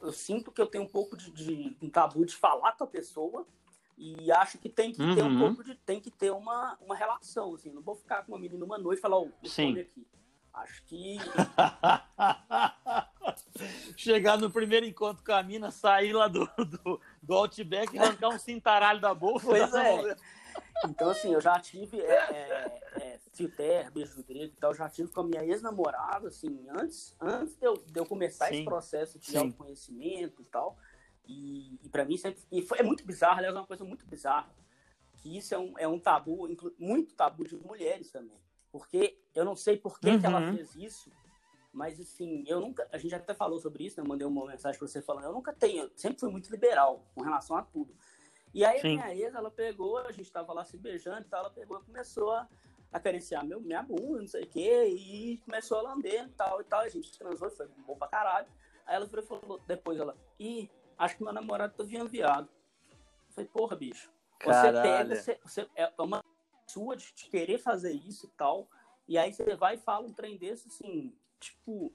[0.00, 2.86] Eu sinto que eu tenho um pouco de, de um tabu de falar com a
[2.86, 3.46] pessoa
[3.98, 5.14] e acho que tem que uhum.
[5.14, 5.38] ter um uhum.
[5.38, 5.74] pouco de.
[5.74, 7.72] tem que ter uma, uma relação, assim.
[7.72, 9.78] Não vou ficar com uma menina uma noite e falar, oh, Sim.
[9.78, 10.06] aqui.
[10.54, 11.18] Acho que.
[13.96, 18.28] Chegar no primeiro encontro com a mina, sair lá do, do, do Outback e arrancar
[18.28, 19.46] um cintaralho da bolsa.
[19.46, 20.16] Pois é.
[20.86, 24.88] Então, assim, eu já tive é, é, é, fio terra, beijo grego e tal, já
[24.88, 28.56] tive com a minha ex-namorada, assim, antes, antes de, eu, de eu começar Sim.
[28.56, 29.38] esse processo de Sim.
[29.38, 30.78] autoconhecimento e tal.
[31.26, 32.40] E, e para mim sempre.
[32.50, 34.50] E foi, é muito bizarro, aliás, é uma coisa muito bizarra.
[35.16, 38.38] Que isso é um, é um tabu, muito tabu de mulheres também.
[38.70, 40.20] Porque eu não sei por que, uhum.
[40.20, 40.54] que ela uhum.
[40.54, 41.10] fez isso,
[41.72, 42.88] mas assim, eu nunca.
[42.92, 44.04] A gente até falou sobre isso, né?
[44.04, 47.04] Eu mandei uma mensagem para você falando, eu nunca tenho, eu sempre fui muito liberal
[47.14, 47.94] com relação a tudo.
[48.54, 48.94] E aí Sim.
[48.96, 51.84] minha ex, ela pegou, a gente tava lá se beijando e tal, ela pegou e
[51.84, 52.48] começou a
[52.92, 56.64] acariciar meu, minha bunda, não sei o quê, e começou a lamber e tal e
[56.64, 56.80] tal.
[56.80, 58.46] A gente transou, foi bom pra caralho.
[58.86, 62.48] Aí ela falou, depois ela, ih, acho que meu namorado tá vindo viado.
[62.90, 64.10] Eu falei, porra, bicho.
[64.42, 66.24] Você pega, você, você, é uma
[66.66, 68.68] sua de, de querer fazer isso e tal.
[69.06, 71.92] E aí você vai e fala um trem desse, assim, tipo,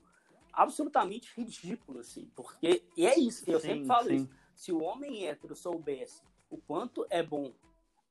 [0.52, 2.30] absolutamente ridículo, assim.
[2.36, 4.16] Porque, e é isso, eu sim, sempre falo sim.
[4.16, 4.30] isso.
[4.56, 6.22] Se o homem hétero soubesse
[6.54, 7.52] o quanto é bom,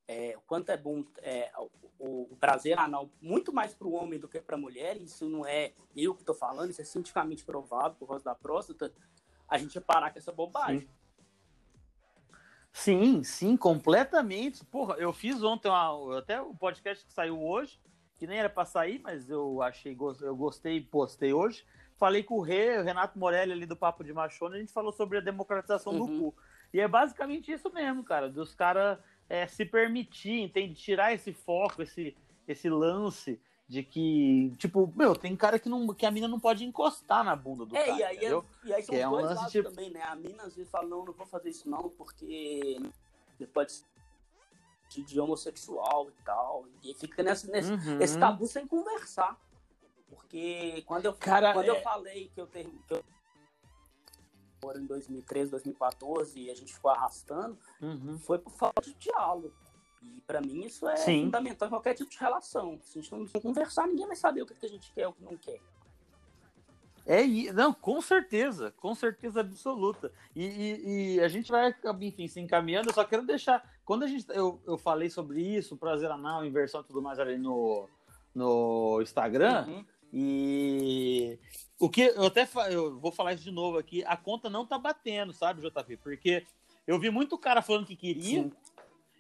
[0.09, 1.51] é, o quanto é bom é,
[1.99, 5.29] o, o, prazer anal, muito mais para o homem do que para a mulher, isso
[5.29, 8.93] não é eu que estou falando, isso é cientificamente provado por causa da próstata,
[9.49, 10.81] a gente ia parar com essa bobagem.
[10.81, 10.89] Sim.
[12.73, 14.65] Sim, sim, completamente.
[14.65, 17.79] Porra, eu fiz ontem uma, até o podcast que saiu hoje,
[18.17, 21.67] que nem era para sair, mas eu achei, eu gostei e postei hoje.
[21.99, 24.91] Falei com o Rê, o Renato Morelli ali do Papo de Machona, a gente falou
[24.91, 26.07] sobre a democratização uhum.
[26.07, 26.35] do cu.
[26.73, 30.75] E é basicamente isso mesmo, cara, dos caras é, se permitir, entende?
[30.75, 36.05] Tirar esse foco, esse, esse lance de que, tipo, meu, tem cara que, não, que
[36.05, 37.99] a mina não pode encostar na bunda do é, cara.
[37.99, 38.45] E aí, entendeu?
[38.65, 39.71] É, e aí são que é dois lados tipo...
[39.71, 40.03] também, né?
[40.03, 42.79] A mina às vezes fala, não, não vou fazer isso não, porque
[43.53, 43.85] pode ser
[45.01, 46.67] de homossexual e tal.
[46.83, 48.01] E fica nessa, nesse uhum.
[48.01, 49.41] esse tabu sem conversar.
[50.11, 51.71] Porque quando eu, cara, quando é...
[51.71, 52.71] eu falei que eu tenho.
[52.87, 53.05] Que eu
[54.77, 58.19] em 2013, 2014 e a gente ficou arrastando, uhum.
[58.19, 59.53] foi por falta de diálogo.
[60.03, 61.25] E para mim isso é Sim.
[61.25, 62.79] fundamental em qualquer tipo de relação.
[62.83, 65.23] Se a gente não conversar, ninguém vai saber o que a gente quer o que
[65.23, 65.61] não quer.
[67.05, 70.13] É, não, com certeza, com certeza absoluta.
[70.37, 72.89] E, e, e, a gente vai, enfim, se encaminhando.
[72.89, 73.63] Eu só quero deixar.
[73.85, 77.37] Quando a gente, eu, eu falei sobre isso, prazer anal, inversão e tudo mais ali
[77.37, 77.89] no,
[78.33, 79.85] no Instagram, uhum.
[80.13, 81.39] E
[81.79, 84.79] o que eu até eu vou falar isso de novo aqui, a conta não tá
[84.79, 85.97] batendo, sabe, JP?
[85.97, 86.47] Porque
[86.87, 88.53] eu vi muito cara falando que queria, Sim.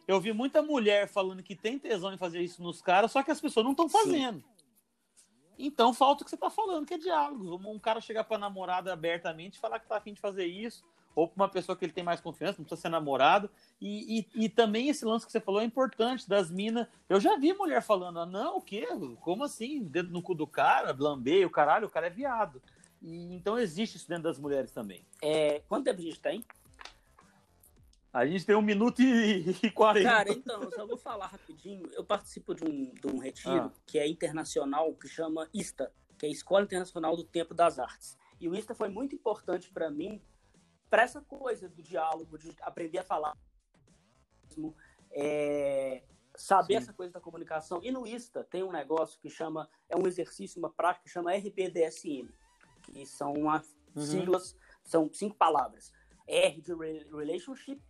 [0.06, 3.30] Eu vi muita mulher falando que tem tesão em fazer isso nos caras, só que
[3.30, 4.38] as pessoas não estão fazendo.
[4.38, 4.44] Sim.
[5.58, 7.60] Então falta o que você está falando, que é diálogo.
[7.70, 11.42] Um cara chegar para namorada abertamente falar que tá afim de fazer isso, ou para
[11.42, 13.50] uma pessoa que ele tem mais confiança, não precisa ser namorado.
[13.80, 16.86] E, e, e, também esse lance que você falou é importante, das minas.
[17.08, 18.86] Eu já vi mulher falando, ah, não, o quê?
[19.20, 19.82] Como assim?
[19.84, 22.62] Dentro no cu do cara, lambeia, o caralho, o cara é viado.
[23.00, 25.04] E, então existe isso dentro das mulheres também.
[25.22, 26.44] É, quanto tempo a gente tem?
[28.12, 30.08] A gente tem um minuto e quarenta.
[30.08, 31.88] Cara, então, só vou falar rapidinho.
[31.92, 33.80] Eu participo de um, de um retiro ah.
[33.86, 38.18] que é internacional, que chama ISTA, que é a Escola Internacional do Tempo das Artes.
[38.38, 40.20] E o ISTA foi muito importante para mim,
[40.92, 43.34] para essa coisa do diálogo, de aprender a falar,
[45.10, 46.02] é,
[46.36, 46.82] saber Sim.
[46.82, 47.80] essa coisa da comunicação.
[47.82, 51.32] E no ISTA tem um negócio que chama, é um exercício, uma prática que chama
[51.32, 52.28] RPDSM,
[52.82, 53.64] que são uma
[53.96, 54.02] uhum.
[54.02, 55.94] siglas, são cinco palavras.
[56.26, 57.80] R de relationship,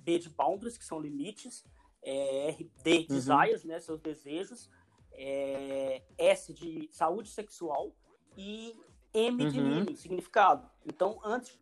[0.00, 1.64] B de boundaries, que são limites,
[2.02, 3.06] é, D, uhum.
[3.06, 4.68] desires, né, seus desejos,
[5.12, 7.94] é, S de saúde sexual
[8.36, 8.74] e
[9.14, 9.48] M uhum.
[9.48, 10.68] de meaning, significado.
[10.84, 11.56] Então, antes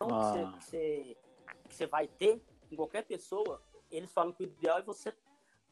[0.00, 0.52] ah.
[0.58, 1.16] que, você,
[1.68, 5.12] que você vai ter em qualquer pessoa, eles falam que o ideal é você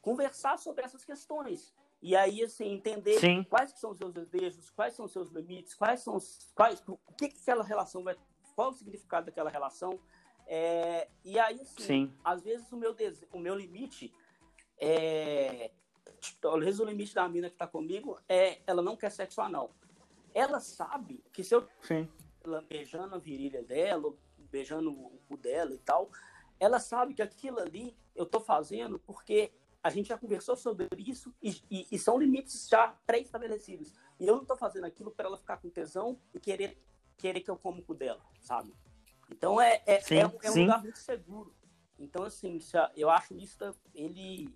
[0.01, 1.73] conversar sobre essas questões.
[2.01, 3.43] E aí, assim, entender Sim.
[3.43, 6.51] quais são os seus desejos, quais são os seus limites, quais são os.
[6.53, 8.17] Quais, o que, que aquela relação vai.
[8.55, 9.97] Qual o significado daquela relação?
[10.45, 12.13] É, e aí, assim, Sim.
[12.23, 13.25] às vezes o meu, dese...
[13.31, 14.13] o meu limite
[14.77, 15.71] é.
[16.43, 19.73] Às vezes o limite da mina que tá comigo é ela não quer sexo anal.
[20.33, 22.09] Ela sabe que se eu Sim.
[22.67, 26.11] Beijando a virilha dela, beijando o cu dela e tal,
[26.59, 29.51] ela sabe que aquilo ali eu tô fazendo porque
[29.81, 33.93] a gente já conversou sobre isso e, e, e são limites já pré-estabelecidos.
[34.19, 36.77] E eu não estou fazendo aquilo para ela ficar com tesão e querer,
[37.17, 38.73] querer que eu como o dela, sabe?
[39.29, 41.53] Então é, é, sim, é, é um lugar muito seguro.
[41.99, 42.59] Então, assim,
[42.95, 43.57] eu acho isso,
[43.93, 44.53] ele,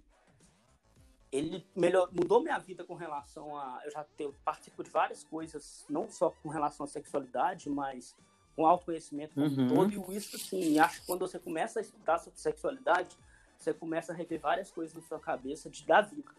[1.31, 3.81] ele melhor, mudou minha vida com relação a.
[3.85, 8.15] Eu já tenho, participo de várias coisas, não só com relação à sexualidade, mas
[8.55, 9.67] com autoconhecimento uhum.
[9.67, 10.11] todo.
[10.11, 13.15] E isso, assim, acho que quando você começa a estudar sobre sexualidade,
[13.57, 16.31] você começa a rever várias coisas na sua cabeça de da vida.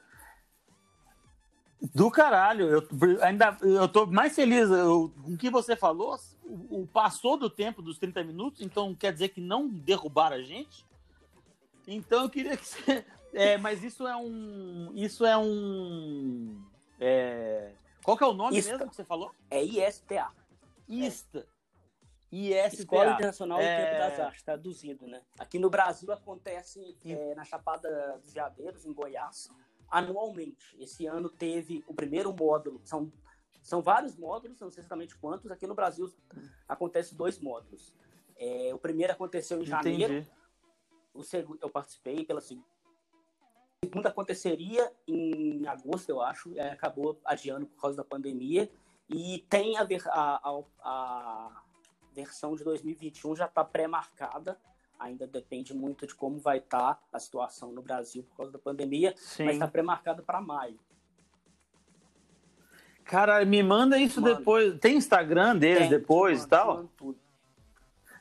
[1.95, 2.89] Do caralho, eu
[3.23, 6.19] ainda eu tô mais feliz eu, com o que você falou.
[6.43, 10.43] O, o, passou do tempo dos 30 minutos, então quer dizer que não derrubaram a
[10.43, 10.85] gente?
[11.87, 13.05] Então eu queria que você.
[13.33, 14.93] É, mas isso é um.
[14.95, 16.65] Isso é um.
[17.01, 17.73] É,
[18.09, 18.73] qual que é o nome Ista.
[18.73, 19.35] mesmo que você falou?
[19.51, 20.33] É ISTA.
[20.89, 21.47] ISTA.
[22.33, 22.75] ISTA.
[22.81, 23.77] Escola Internacional é...
[23.77, 25.21] do Tempo das Artes, traduzido, né?
[25.39, 29.51] Aqui no Brasil acontece é, na Chapada dos Veadeiros, em Goiás,
[29.91, 30.75] anualmente.
[30.79, 33.13] Esse ano teve o primeiro módulo, são,
[33.63, 36.11] são vários módulos, não sei exatamente quantos, aqui no Brasil
[36.67, 37.95] acontece dois módulos.
[38.37, 40.31] É, o primeiro aconteceu em janeiro, Entendi.
[41.13, 42.67] o segundo eu participei pela segunda.
[43.89, 48.71] O segundo aconteceria em agosto, eu acho, e acabou adiando por causa da pandemia.
[49.09, 51.63] E tem a, a, a, a
[52.13, 54.59] versão de 2021 já está pré-marcada.
[54.99, 58.59] Ainda depende muito de como vai estar tá a situação no Brasil por causa da
[58.59, 59.45] pandemia, Sim.
[59.45, 60.79] mas está pré-marcada para maio.
[63.05, 64.35] Cara, me manda isso manda.
[64.35, 64.79] depois.
[64.81, 66.91] Tem Instagram deles Tem, depois e tal?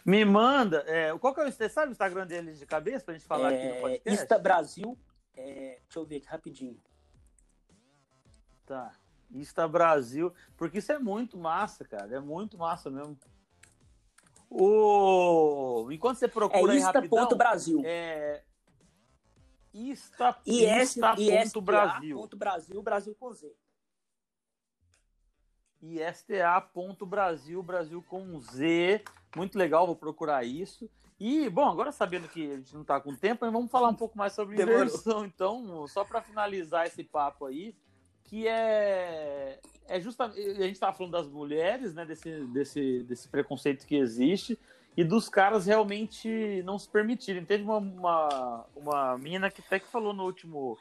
[0.06, 0.86] Me manda.
[0.88, 3.51] É, qual que é o você sabe o Instagram deles de cabeça pra gente falar
[3.51, 4.23] é, aqui no podcast?
[4.23, 4.97] Insta Brasil.
[5.38, 6.82] É, deixa eu ver aqui rapidinho.
[8.65, 8.93] Tá.
[9.32, 10.34] Insta Brasil.
[10.56, 12.15] Porque isso é muito massa, cara.
[12.15, 13.17] É muito massa mesmo.
[14.50, 15.89] O...
[15.91, 17.82] Enquanto você procura é Ista ponto Brasil.
[17.86, 18.43] É...
[21.62, 22.17] Brasil.
[22.17, 23.54] Ponto Brasil, Brasil com Z.
[25.95, 29.04] ISTA.Brasil, Brasil com Z.
[29.36, 30.89] Muito legal, vou procurar isso.
[31.19, 34.17] E, bom, agora sabendo que a gente não está com tempo, vamos falar um pouco
[34.17, 34.84] mais sobre Demorou.
[34.84, 37.76] inversão, então, só para finalizar esse papo aí,
[38.23, 40.39] que é é justamente.
[40.39, 42.06] A gente estava falando das mulheres, né?
[42.06, 44.60] Desse, desse, desse preconceito que existe
[44.95, 47.45] e dos caras realmente não se permitirem.
[47.45, 50.78] Teve uma, uma, uma menina que até que falou no último.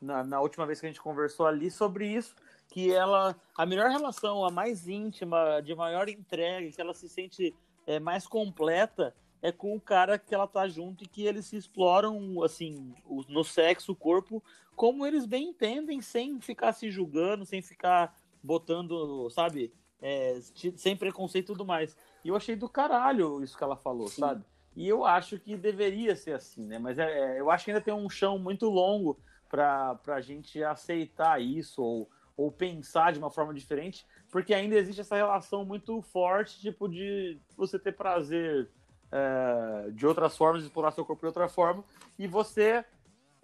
[0.00, 2.36] Na, na última vez que a gente conversou ali sobre isso,
[2.68, 3.36] que ela.
[3.56, 7.54] A melhor relação, a mais íntima, de maior entrega, que ela se sente
[7.86, 11.56] é, mais completa é com o cara que ela tá junto e que eles se
[11.56, 12.94] exploram, assim,
[13.28, 14.42] no sexo, o corpo,
[14.74, 20.38] como eles bem entendem, sem ficar se julgando, sem ficar botando, sabe, é,
[20.76, 21.96] sem preconceito e tudo mais.
[22.24, 24.20] E eu achei do caralho isso que ela falou, Sim.
[24.20, 24.44] sabe?
[24.74, 26.78] E eu acho que deveria ser assim, né?
[26.78, 30.62] Mas é, é eu acho que ainda tem um chão muito longo para a gente
[30.62, 36.02] aceitar isso ou, ou pensar de uma forma diferente, porque ainda existe essa relação muito
[36.02, 38.70] forte, tipo, de você ter prazer
[39.10, 41.82] é, de outras formas, explorar seu corpo de outra forma,
[42.18, 42.84] e você,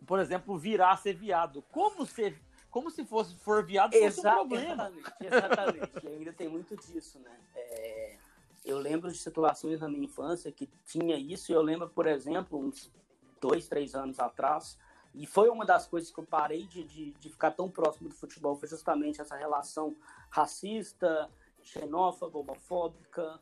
[0.07, 1.62] por exemplo, virar ser viado.
[1.70, 2.38] Como ser
[2.70, 4.90] como se fosse for viado fosse Exa um problema.
[5.20, 6.09] Exatamente, exatamente.
[6.09, 7.37] ainda tem muito disso, né?
[7.55, 8.16] É,
[8.64, 12.59] eu lembro de situações na minha infância que tinha isso, e eu lembro, por exemplo,
[12.59, 12.90] uns
[13.38, 14.78] dois, três anos atrás,
[15.14, 18.14] e foi uma das coisas que eu parei de, de, de ficar tão próximo do
[18.14, 19.94] futebol, foi justamente essa relação
[20.31, 21.31] racista,
[21.62, 23.38] xenófoba, homofóbica,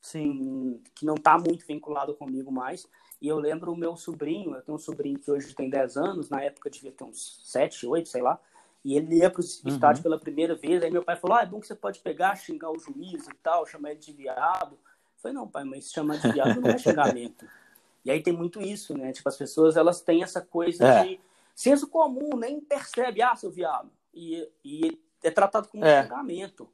[0.00, 0.82] Sim.
[0.94, 2.86] que não está muito vinculado comigo mais.
[3.20, 6.28] E eu lembro o meu sobrinho, eu tenho um sobrinho que hoje tem 10 anos,
[6.28, 8.38] na época devia ter uns 7, 8, sei lá.
[8.84, 9.72] E ele ia para o uhum.
[9.72, 10.82] estádio pela primeira vez.
[10.82, 13.34] Aí meu pai falou: Ah, é bom que você pode pegar, xingar o juiz e
[13.34, 14.72] tal, chamar ele de viado.
[14.72, 14.78] Eu
[15.18, 17.46] falei: Não, pai, mas chamar de viado não é xingamento.
[18.04, 19.12] e aí tem muito isso, né?
[19.12, 21.04] Tipo, as pessoas elas têm essa coisa é.
[21.04, 21.20] de
[21.54, 23.90] senso comum, nem percebe, ah, seu viado.
[24.12, 26.00] E, e é tratado como é.
[26.00, 26.68] um xingamento.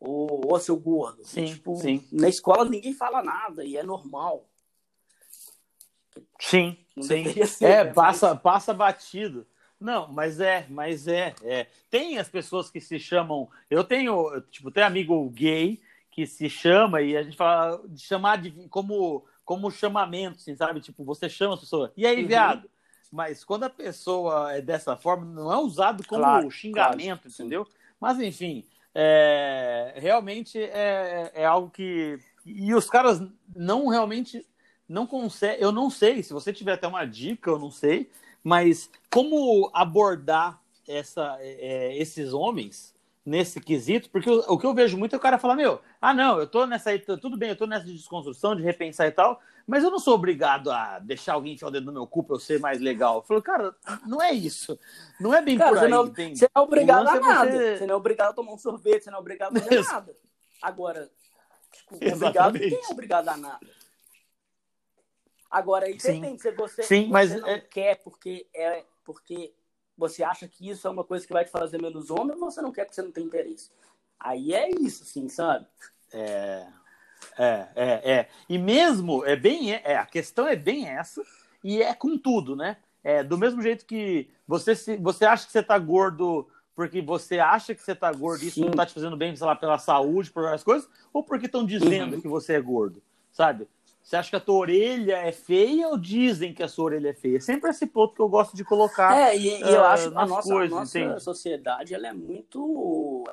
[0.00, 1.24] Ou, ou seu gordo.
[1.24, 2.04] Sim, tipo, sim.
[2.10, 4.48] Na escola ninguém fala nada e é normal.
[6.40, 7.24] Sim, sim.
[7.46, 7.92] Ser, é, né?
[7.92, 9.46] passa, passa batido.
[9.78, 11.66] Não, mas é, mas é, é.
[11.90, 13.48] Tem as pessoas que se chamam.
[13.70, 18.36] Eu tenho, tipo, tem amigo gay que se chama e a gente fala de chamar
[18.36, 20.80] de como como chamamento, assim, sabe?
[20.80, 21.92] Tipo, você chama a pessoa.
[21.96, 22.28] E aí, uhum.
[22.28, 22.70] viado?
[23.12, 27.68] mas quando a pessoa é dessa forma, não é usado como Claro, xingamento, claro, entendeu?
[28.00, 32.18] Mas enfim, é, realmente é, é algo que.
[32.46, 33.22] E os caras
[33.54, 34.46] não realmente
[34.88, 35.60] não conseguem.
[35.60, 38.10] Eu não sei, se você tiver até uma dica, eu não sei,
[38.42, 42.91] mas como abordar essa, é, esses homens
[43.24, 46.12] nesse quesito, porque o, o que eu vejo muito é o cara falar, meu, ah,
[46.12, 49.12] não, eu tô nessa aí, tudo bem, eu tô nessa de desconstrução, de repensar e
[49.12, 52.24] tal, mas eu não sou obrigado a deixar alguém enfiar o dedo no meu cu
[52.24, 53.16] pra eu ser mais legal.
[53.18, 54.76] Eu falo, cara, não é isso.
[55.20, 56.38] Não é bem Cara, por você aí, não, entende?
[56.40, 57.50] você não é obrigado a é nada.
[57.52, 57.86] você- Você...
[57.86, 60.16] não é obrigado a tomar um sorvete, você não é obrigado a fazer Ex- nada.
[60.60, 61.10] Agora,
[61.72, 62.14] tipo, Exatamente.
[62.24, 63.66] obrigado, ninguém é obrigado a nada.
[65.48, 66.20] Agora, aí Sim.
[66.20, 69.52] depende se você, Sim, você mas não é- quer porque é porque
[70.02, 72.60] você acha que isso é uma coisa que vai te fazer menos homem ou você
[72.60, 73.70] não quer porque você não tem interesse.
[74.18, 75.66] Aí é isso, assim, sabe?
[76.12, 76.66] É,
[77.38, 78.28] é, é, é.
[78.48, 81.22] E mesmo, é bem, é, a questão é bem essa,
[81.62, 82.78] e é com tudo, né?
[83.04, 87.38] É, do mesmo jeito que você, se, você acha que você tá gordo porque você
[87.38, 88.64] acha que você tá gordo e isso Sim.
[88.64, 91.64] não tá te fazendo bem, sei lá, pela saúde, por várias coisas, ou porque estão
[91.64, 92.20] dizendo Uhum.
[92.20, 93.68] que você é gordo, sabe?
[94.02, 97.14] Você acha que a tua orelha é feia ou dizem que a sua orelha é
[97.14, 97.40] feia?
[97.40, 99.16] Sempre esse ponto que eu gosto de colocar.
[99.16, 101.20] É, e, e eu ah, acho que a nossa, coisas, a nossa entende?
[101.20, 103.24] sociedade ela é muito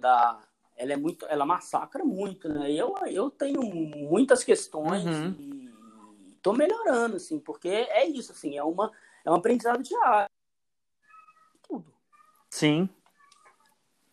[0.00, 0.40] da
[0.76, 5.34] ela é muito ela massacra muito né eu eu tenho muitas questões Uhum.
[5.40, 8.92] e tô melhorando assim porque é isso assim é uma
[9.24, 10.30] é um aprendizado diário
[11.66, 11.92] tudo
[12.48, 12.88] Sim.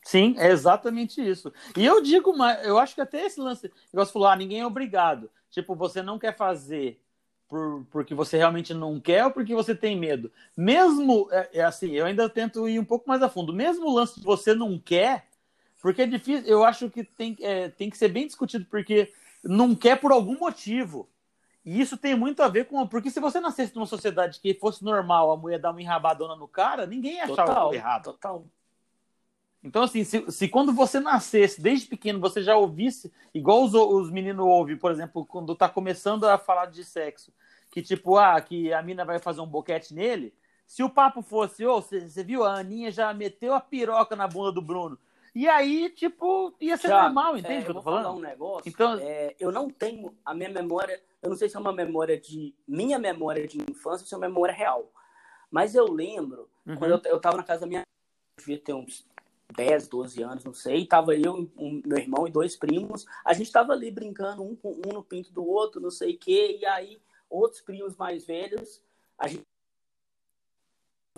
[0.04, 1.51] Sim, é exatamente isso.
[1.78, 4.60] E eu digo mais, eu acho que até esse lance, igual você falou, ah, ninguém
[4.60, 5.30] é obrigado.
[5.49, 6.99] Tipo, você não quer fazer
[7.47, 10.32] por, porque você realmente não quer ou porque você tem medo.
[10.58, 13.54] Mesmo, é, é assim, eu ainda tento ir um pouco mais a fundo.
[13.54, 15.28] Mesmo o lance de você não quer,
[15.82, 19.12] porque é difícil, eu acho que tem, é, tem que ser bem discutido, porque
[19.43, 21.08] não quer por algum motivo.
[21.66, 22.86] E isso tem muito a ver com.
[22.88, 26.47] Porque se você nascesse numa sociedade que fosse normal a mulher dar uma enrabadona no
[26.47, 28.04] cara, ninguém achar total errado.
[28.04, 28.45] total
[29.64, 34.11] Então, assim, se, se quando você nascesse, desde pequeno, você já ouvisse, igual os, os
[34.11, 37.32] meninos ouvem, por exemplo, quando tá começando a falar de sexo,
[37.72, 40.34] que tipo, ah, que a mina vai fazer um boquete nele,
[40.68, 44.51] se o papo fosse, ô, você viu, a Aninha já meteu a piroca na bunda
[44.51, 44.97] do Bruno.
[45.36, 48.03] E aí, tipo, ia ser Já, normal, entende é, o que eu tô vou falar
[48.03, 48.18] falando?
[48.20, 51.59] um negócio Então- é, eu não tenho a minha memória eu não sei se é
[51.59, 54.91] uma memória de minha memória de infância ou se é uma memória real
[55.49, 56.76] mas eu lembro Uhum.
[56.78, 57.82] Quando eu, eu tava na casa da minha
[58.38, 59.05] devia ter uns
[59.56, 60.86] 10, 12 anos, não sei.
[60.86, 63.06] Tava eu, um, meu irmão e dois primos.
[63.24, 66.58] A gente tava ali brincando, um, um no pinto do outro, não sei o quê.
[66.60, 68.82] E aí, outros primos mais velhos,
[69.18, 69.43] a gente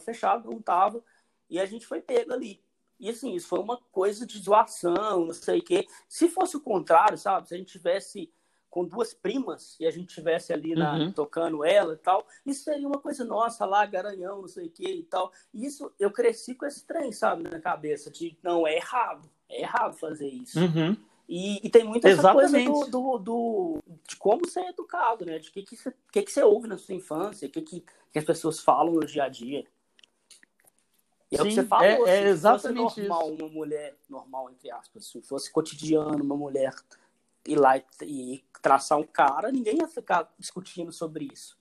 [0.03, 1.03] fechado, não tava.
[1.49, 2.61] E a gente foi pego ali.
[2.99, 5.87] E assim, isso foi uma coisa de zoação, não sei o quê.
[6.07, 7.47] Se fosse o contrário, sabe?
[7.47, 8.31] Se a gente tivesse
[8.75, 11.11] com duas primas e a gente tivesse ali na, Uhum.
[11.13, 14.85] tocando ela e tal, isso seria uma coisa nossa lá, garanhão, não sei o que
[14.85, 15.31] e tal.
[15.53, 19.61] E isso, eu cresci com esse trem, sabe, na cabeça, de não, é errado, é
[19.61, 20.59] errado fazer isso.
[20.59, 20.97] Uhum.
[21.27, 22.89] E, e tem muito essa coisa Exatamente.
[22.91, 25.39] do, do, do- de como ser educado, né?
[25.39, 28.19] De que que você, que que você ouve na sua infância, o que, que, que
[28.19, 29.65] as pessoas falam no dia a dia.
[31.31, 33.41] E é o que Sim, você falou, é- assim, é se exatamente fosse normal isso.
[33.45, 36.73] uma mulher, normal entre aspas, se fosse cotidiano uma mulher
[37.45, 41.57] ir lá e, e traçar um cara, ninguém ia ficar discutindo sobre isso.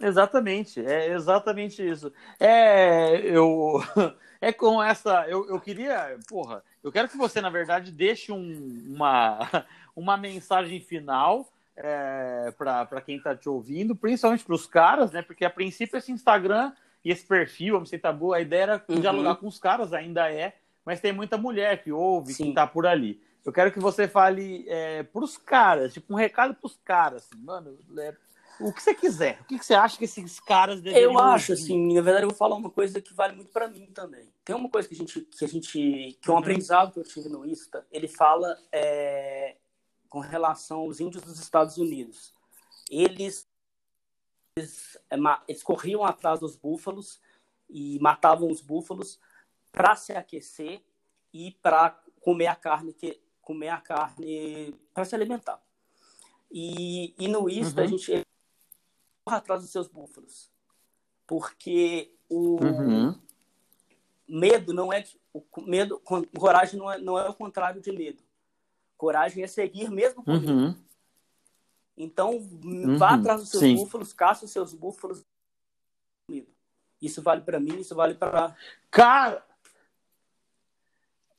[0.00, 2.12] Exatamente, é exatamente isso.
[2.38, 3.80] É, eu,
[4.40, 8.84] é com essa, eu, eu queria, porra, eu quero que você, na verdade, deixe um-
[8.94, 9.38] uma,
[9.96, 15.22] uma mensagem final é, para quem está te ouvindo, principalmente para os caras, né?
[15.22, 16.72] Porque a princípio esse Instagram
[17.04, 19.00] e esse perfil, a MC Tabu, a ideia era Uhum.
[19.00, 22.46] dialogar com os caras, ainda é, mas tem muita mulher que ouve, Sim.
[22.46, 23.20] que tá por ali.
[23.44, 27.24] Eu quero que você fale é, para os caras, tipo, um recado para os caras,
[27.24, 28.14] assim, mano, é,
[28.60, 29.40] o que você quiser.
[29.40, 31.62] O que você acha que esses caras deveriam Eu acho, ouvir?
[31.62, 34.28] assim, na verdade eu vou falar uma coisa que vale muito pra mim também.
[34.44, 36.40] Tem uma coisa que a gente, que a gente, que é um Uhum.
[36.40, 39.56] aprendizado que eu tive no Insta, ele fala é,
[40.08, 42.34] com relação aos índios dos Estados Unidos.
[42.90, 43.46] Eles,
[44.56, 45.16] eles, é,
[45.46, 47.20] eles corriam atrás dos búfalos
[47.70, 49.20] e matavam os búfalos
[49.70, 50.82] para se aquecer
[51.32, 55.58] e para comer a carne que comer a carne para se alimentar.
[56.52, 57.86] E, e no Insta Uhum.
[57.86, 58.26] a gente
[59.24, 60.50] corre atrás dos seus búfalos.
[61.26, 63.18] Porque o Uhum.
[64.28, 65.98] medo não é o medo,
[66.38, 68.22] coragem não é, não é o contrário de medo.
[68.98, 70.52] Coragem é seguir mesmo com medo.
[70.52, 70.84] Uhum.
[71.96, 72.38] Então,
[72.98, 73.74] vá Uhum, atrás dos seus sim.
[73.76, 75.24] búfalos, caça os seus búfalos.
[77.00, 78.54] Isso vale para mim, isso vale para
[78.90, 79.42] Cara,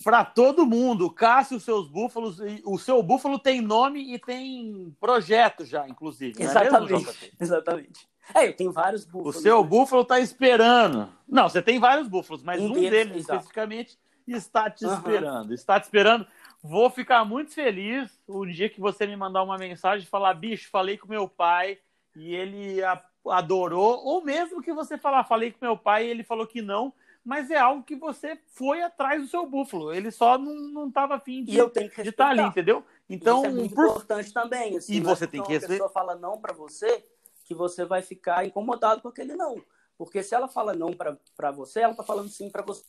[0.04, 1.10] para todo mundo.
[1.10, 6.42] Cássio, os seus búfalos, o seu búfalo tem nome e tem projeto já, inclusive.
[6.42, 7.32] Exatamente.
[7.40, 8.08] É exatamente.
[8.34, 9.38] É, eu tenho vários búfalos.
[9.38, 11.10] O seu búfalo está esperando.
[11.28, 13.98] Não, você tem vários búfalos, mas um, um deles, deles especificamente
[14.28, 14.94] está te uhum.
[14.94, 15.54] esperando.
[15.54, 16.28] Está te esperando.
[16.62, 20.70] Vou ficar muito feliz o dia que você me mandar uma mensagem e falar, bicho,
[20.70, 21.80] falei com meu pai
[22.16, 22.80] e ele
[23.28, 26.94] adorou, ou mesmo que você falar, falei com meu pai e ele falou que não,
[27.30, 29.94] mas é algo que você foi atrás do seu búfalo.
[29.94, 32.84] Ele só não estava afim de, estar tá ali, entendeu?
[33.08, 33.86] Então, Isso é muito por...
[33.86, 34.76] importante também.
[34.76, 35.68] Assim, e você tem que respeitar.
[35.68, 37.06] Se a pessoa fala não para você,
[37.46, 39.62] que você vai ficar incomodado com aquele não.
[39.96, 42.84] Porque se ela fala não para você, ela está falando sim para você.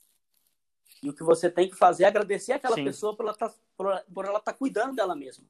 [1.02, 2.84] E o que você tem que fazer é agradecer aquela sim.
[2.84, 5.44] pessoa por ela tá, estar tá cuidando dela mesma.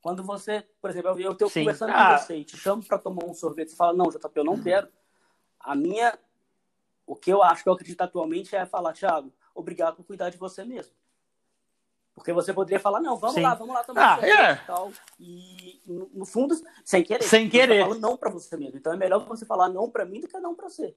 [0.00, 2.14] Quando você, por exemplo, eu estou conversando ah.
[2.14, 4.62] com você e te chamo para tomar um sorvete, você fala, não, JP, eu não
[4.62, 4.88] quero.
[5.60, 6.18] A minha,
[7.06, 10.38] o que eu acho que eu acredito atualmente é falar, Thiago, obrigado por cuidar de
[10.38, 10.92] você mesmo.
[12.14, 13.42] Porque você poderia falar, não, vamos Sim.
[13.42, 14.52] lá, vamos lá tomar ah, é.
[14.52, 14.92] e tal.
[15.18, 17.24] E no, fundo, sem querer.
[17.24, 17.84] Sem querer.
[17.86, 18.76] Você não para você mesmo.
[18.76, 20.94] Então é melhor você falar não para mim do que não para você.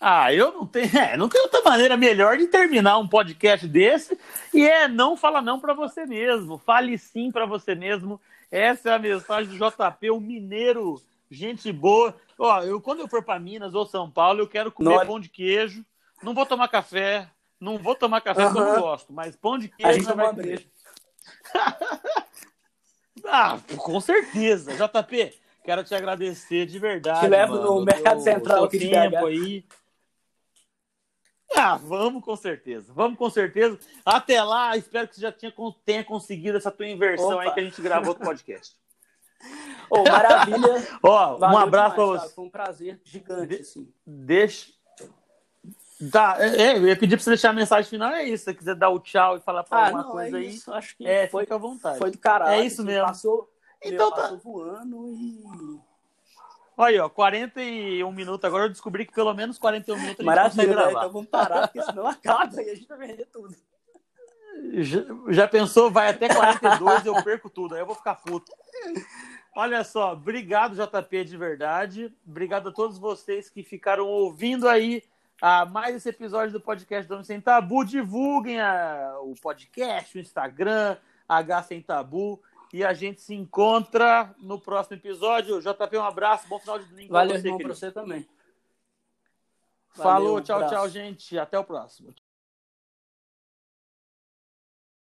[0.00, 4.18] Ah, eu não tenho, é, não tenho outra maneira melhor de terminar um podcast desse
[4.52, 8.20] e é não fala não para você mesmo, fale sim para você mesmo.
[8.50, 12.14] Essa é a mensagem do JP, o mineiro, gente boa.
[12.38, 15.06] Ó, eu quando eu for para Minas ou São Paulo, eu quero comer Não.
[15.06, 15.84] pão de queijo.
[16.22, 17.28] Não vou tomar café,
[17.60, 20.30] não vou tomar café porque eu não gosto, mas pão de queijo a gente vai
[20.30, 20.66] comer.
[23.26, 24.72] ah, com certeza.
[24.72, 27.20] JP, quero te agradecer de verdade.
[27.20, 29.64] Te levo mano, no Mercado Central aqui tempo aí.
[31.56, 32.92] Ah, vamos com certeza.
[32.92, 33.78] Vamos com certeza.
[34.04, 35.54] Até lá, espero que você já tenha,
[35.84, 37.42] tenha conseguido essa tua inversão Opa.
[37.42, 38.76] aí que a gente gravou no podcast.
[40.00, 40.88] Oh, maravilha.
[41.02, 42.34] Ó, um abraço para você.
[42.34, 43.92] Foi um prazer gigante, assim.
[44.06, 44.72] Deixa.
[46.10, 48.38] Tá, é, é, eu ia pedir pra você deixar a mensagem final, é isso.
[48.38, 50.48] Se você quiser dar o tchau e falar pra ah, alguma não, coisa é aí.
[50.48, 51.98] Isso, acho que é, foi, fica à vontade.
[51.98, 52.60] Foi do caralho.
[52.60, 53.06] É isso mesmo.
[53.06, 53.48] Passou,
[53.82, 54.22] então tá.
[54.22, 55.44] Passou voando e.
[56.76, 58.44] Olha aí, ó, 41 minutos.
[58.44, 60.90] Agora eu descobri que pelo menos 41 minutos a gente Maravilha, gravar.
[60.90, 63.54] Então vamos parar, porque senão acaba e a gente vai perder tudo.
[64.74, 65.90] Já, já pensou?
[65.90, 67.74] Vai até 42 eu perco tudo.
[67.74, 68.52] Aí eu vou ficar puto.
[69.56, 72.12] Olha só, obrigado, JP, de verdade.
[72.26, 75.02] Obrigado a todos vocês que ficaram ouvindo aí
[75.40, 77.84] a mais esse episódio do podcast do Homem Sem Tabu.
[77.84, 80.96] Divulguem a, o podcast, o Instagram,
[81.28, 82.42] H Sem Tabu.
[82.72, 85.60] E a gente se encontra no próximo episódio.
[85.60, 87.12] JP, um abraço, bom final de domingo.
[87.12, 88.28] Valeu, para você, pra você também.
[89.90, 91.38] Falou, Valeu, tchau, tchau, gente.
[91.38, 92.12] Até o próximo.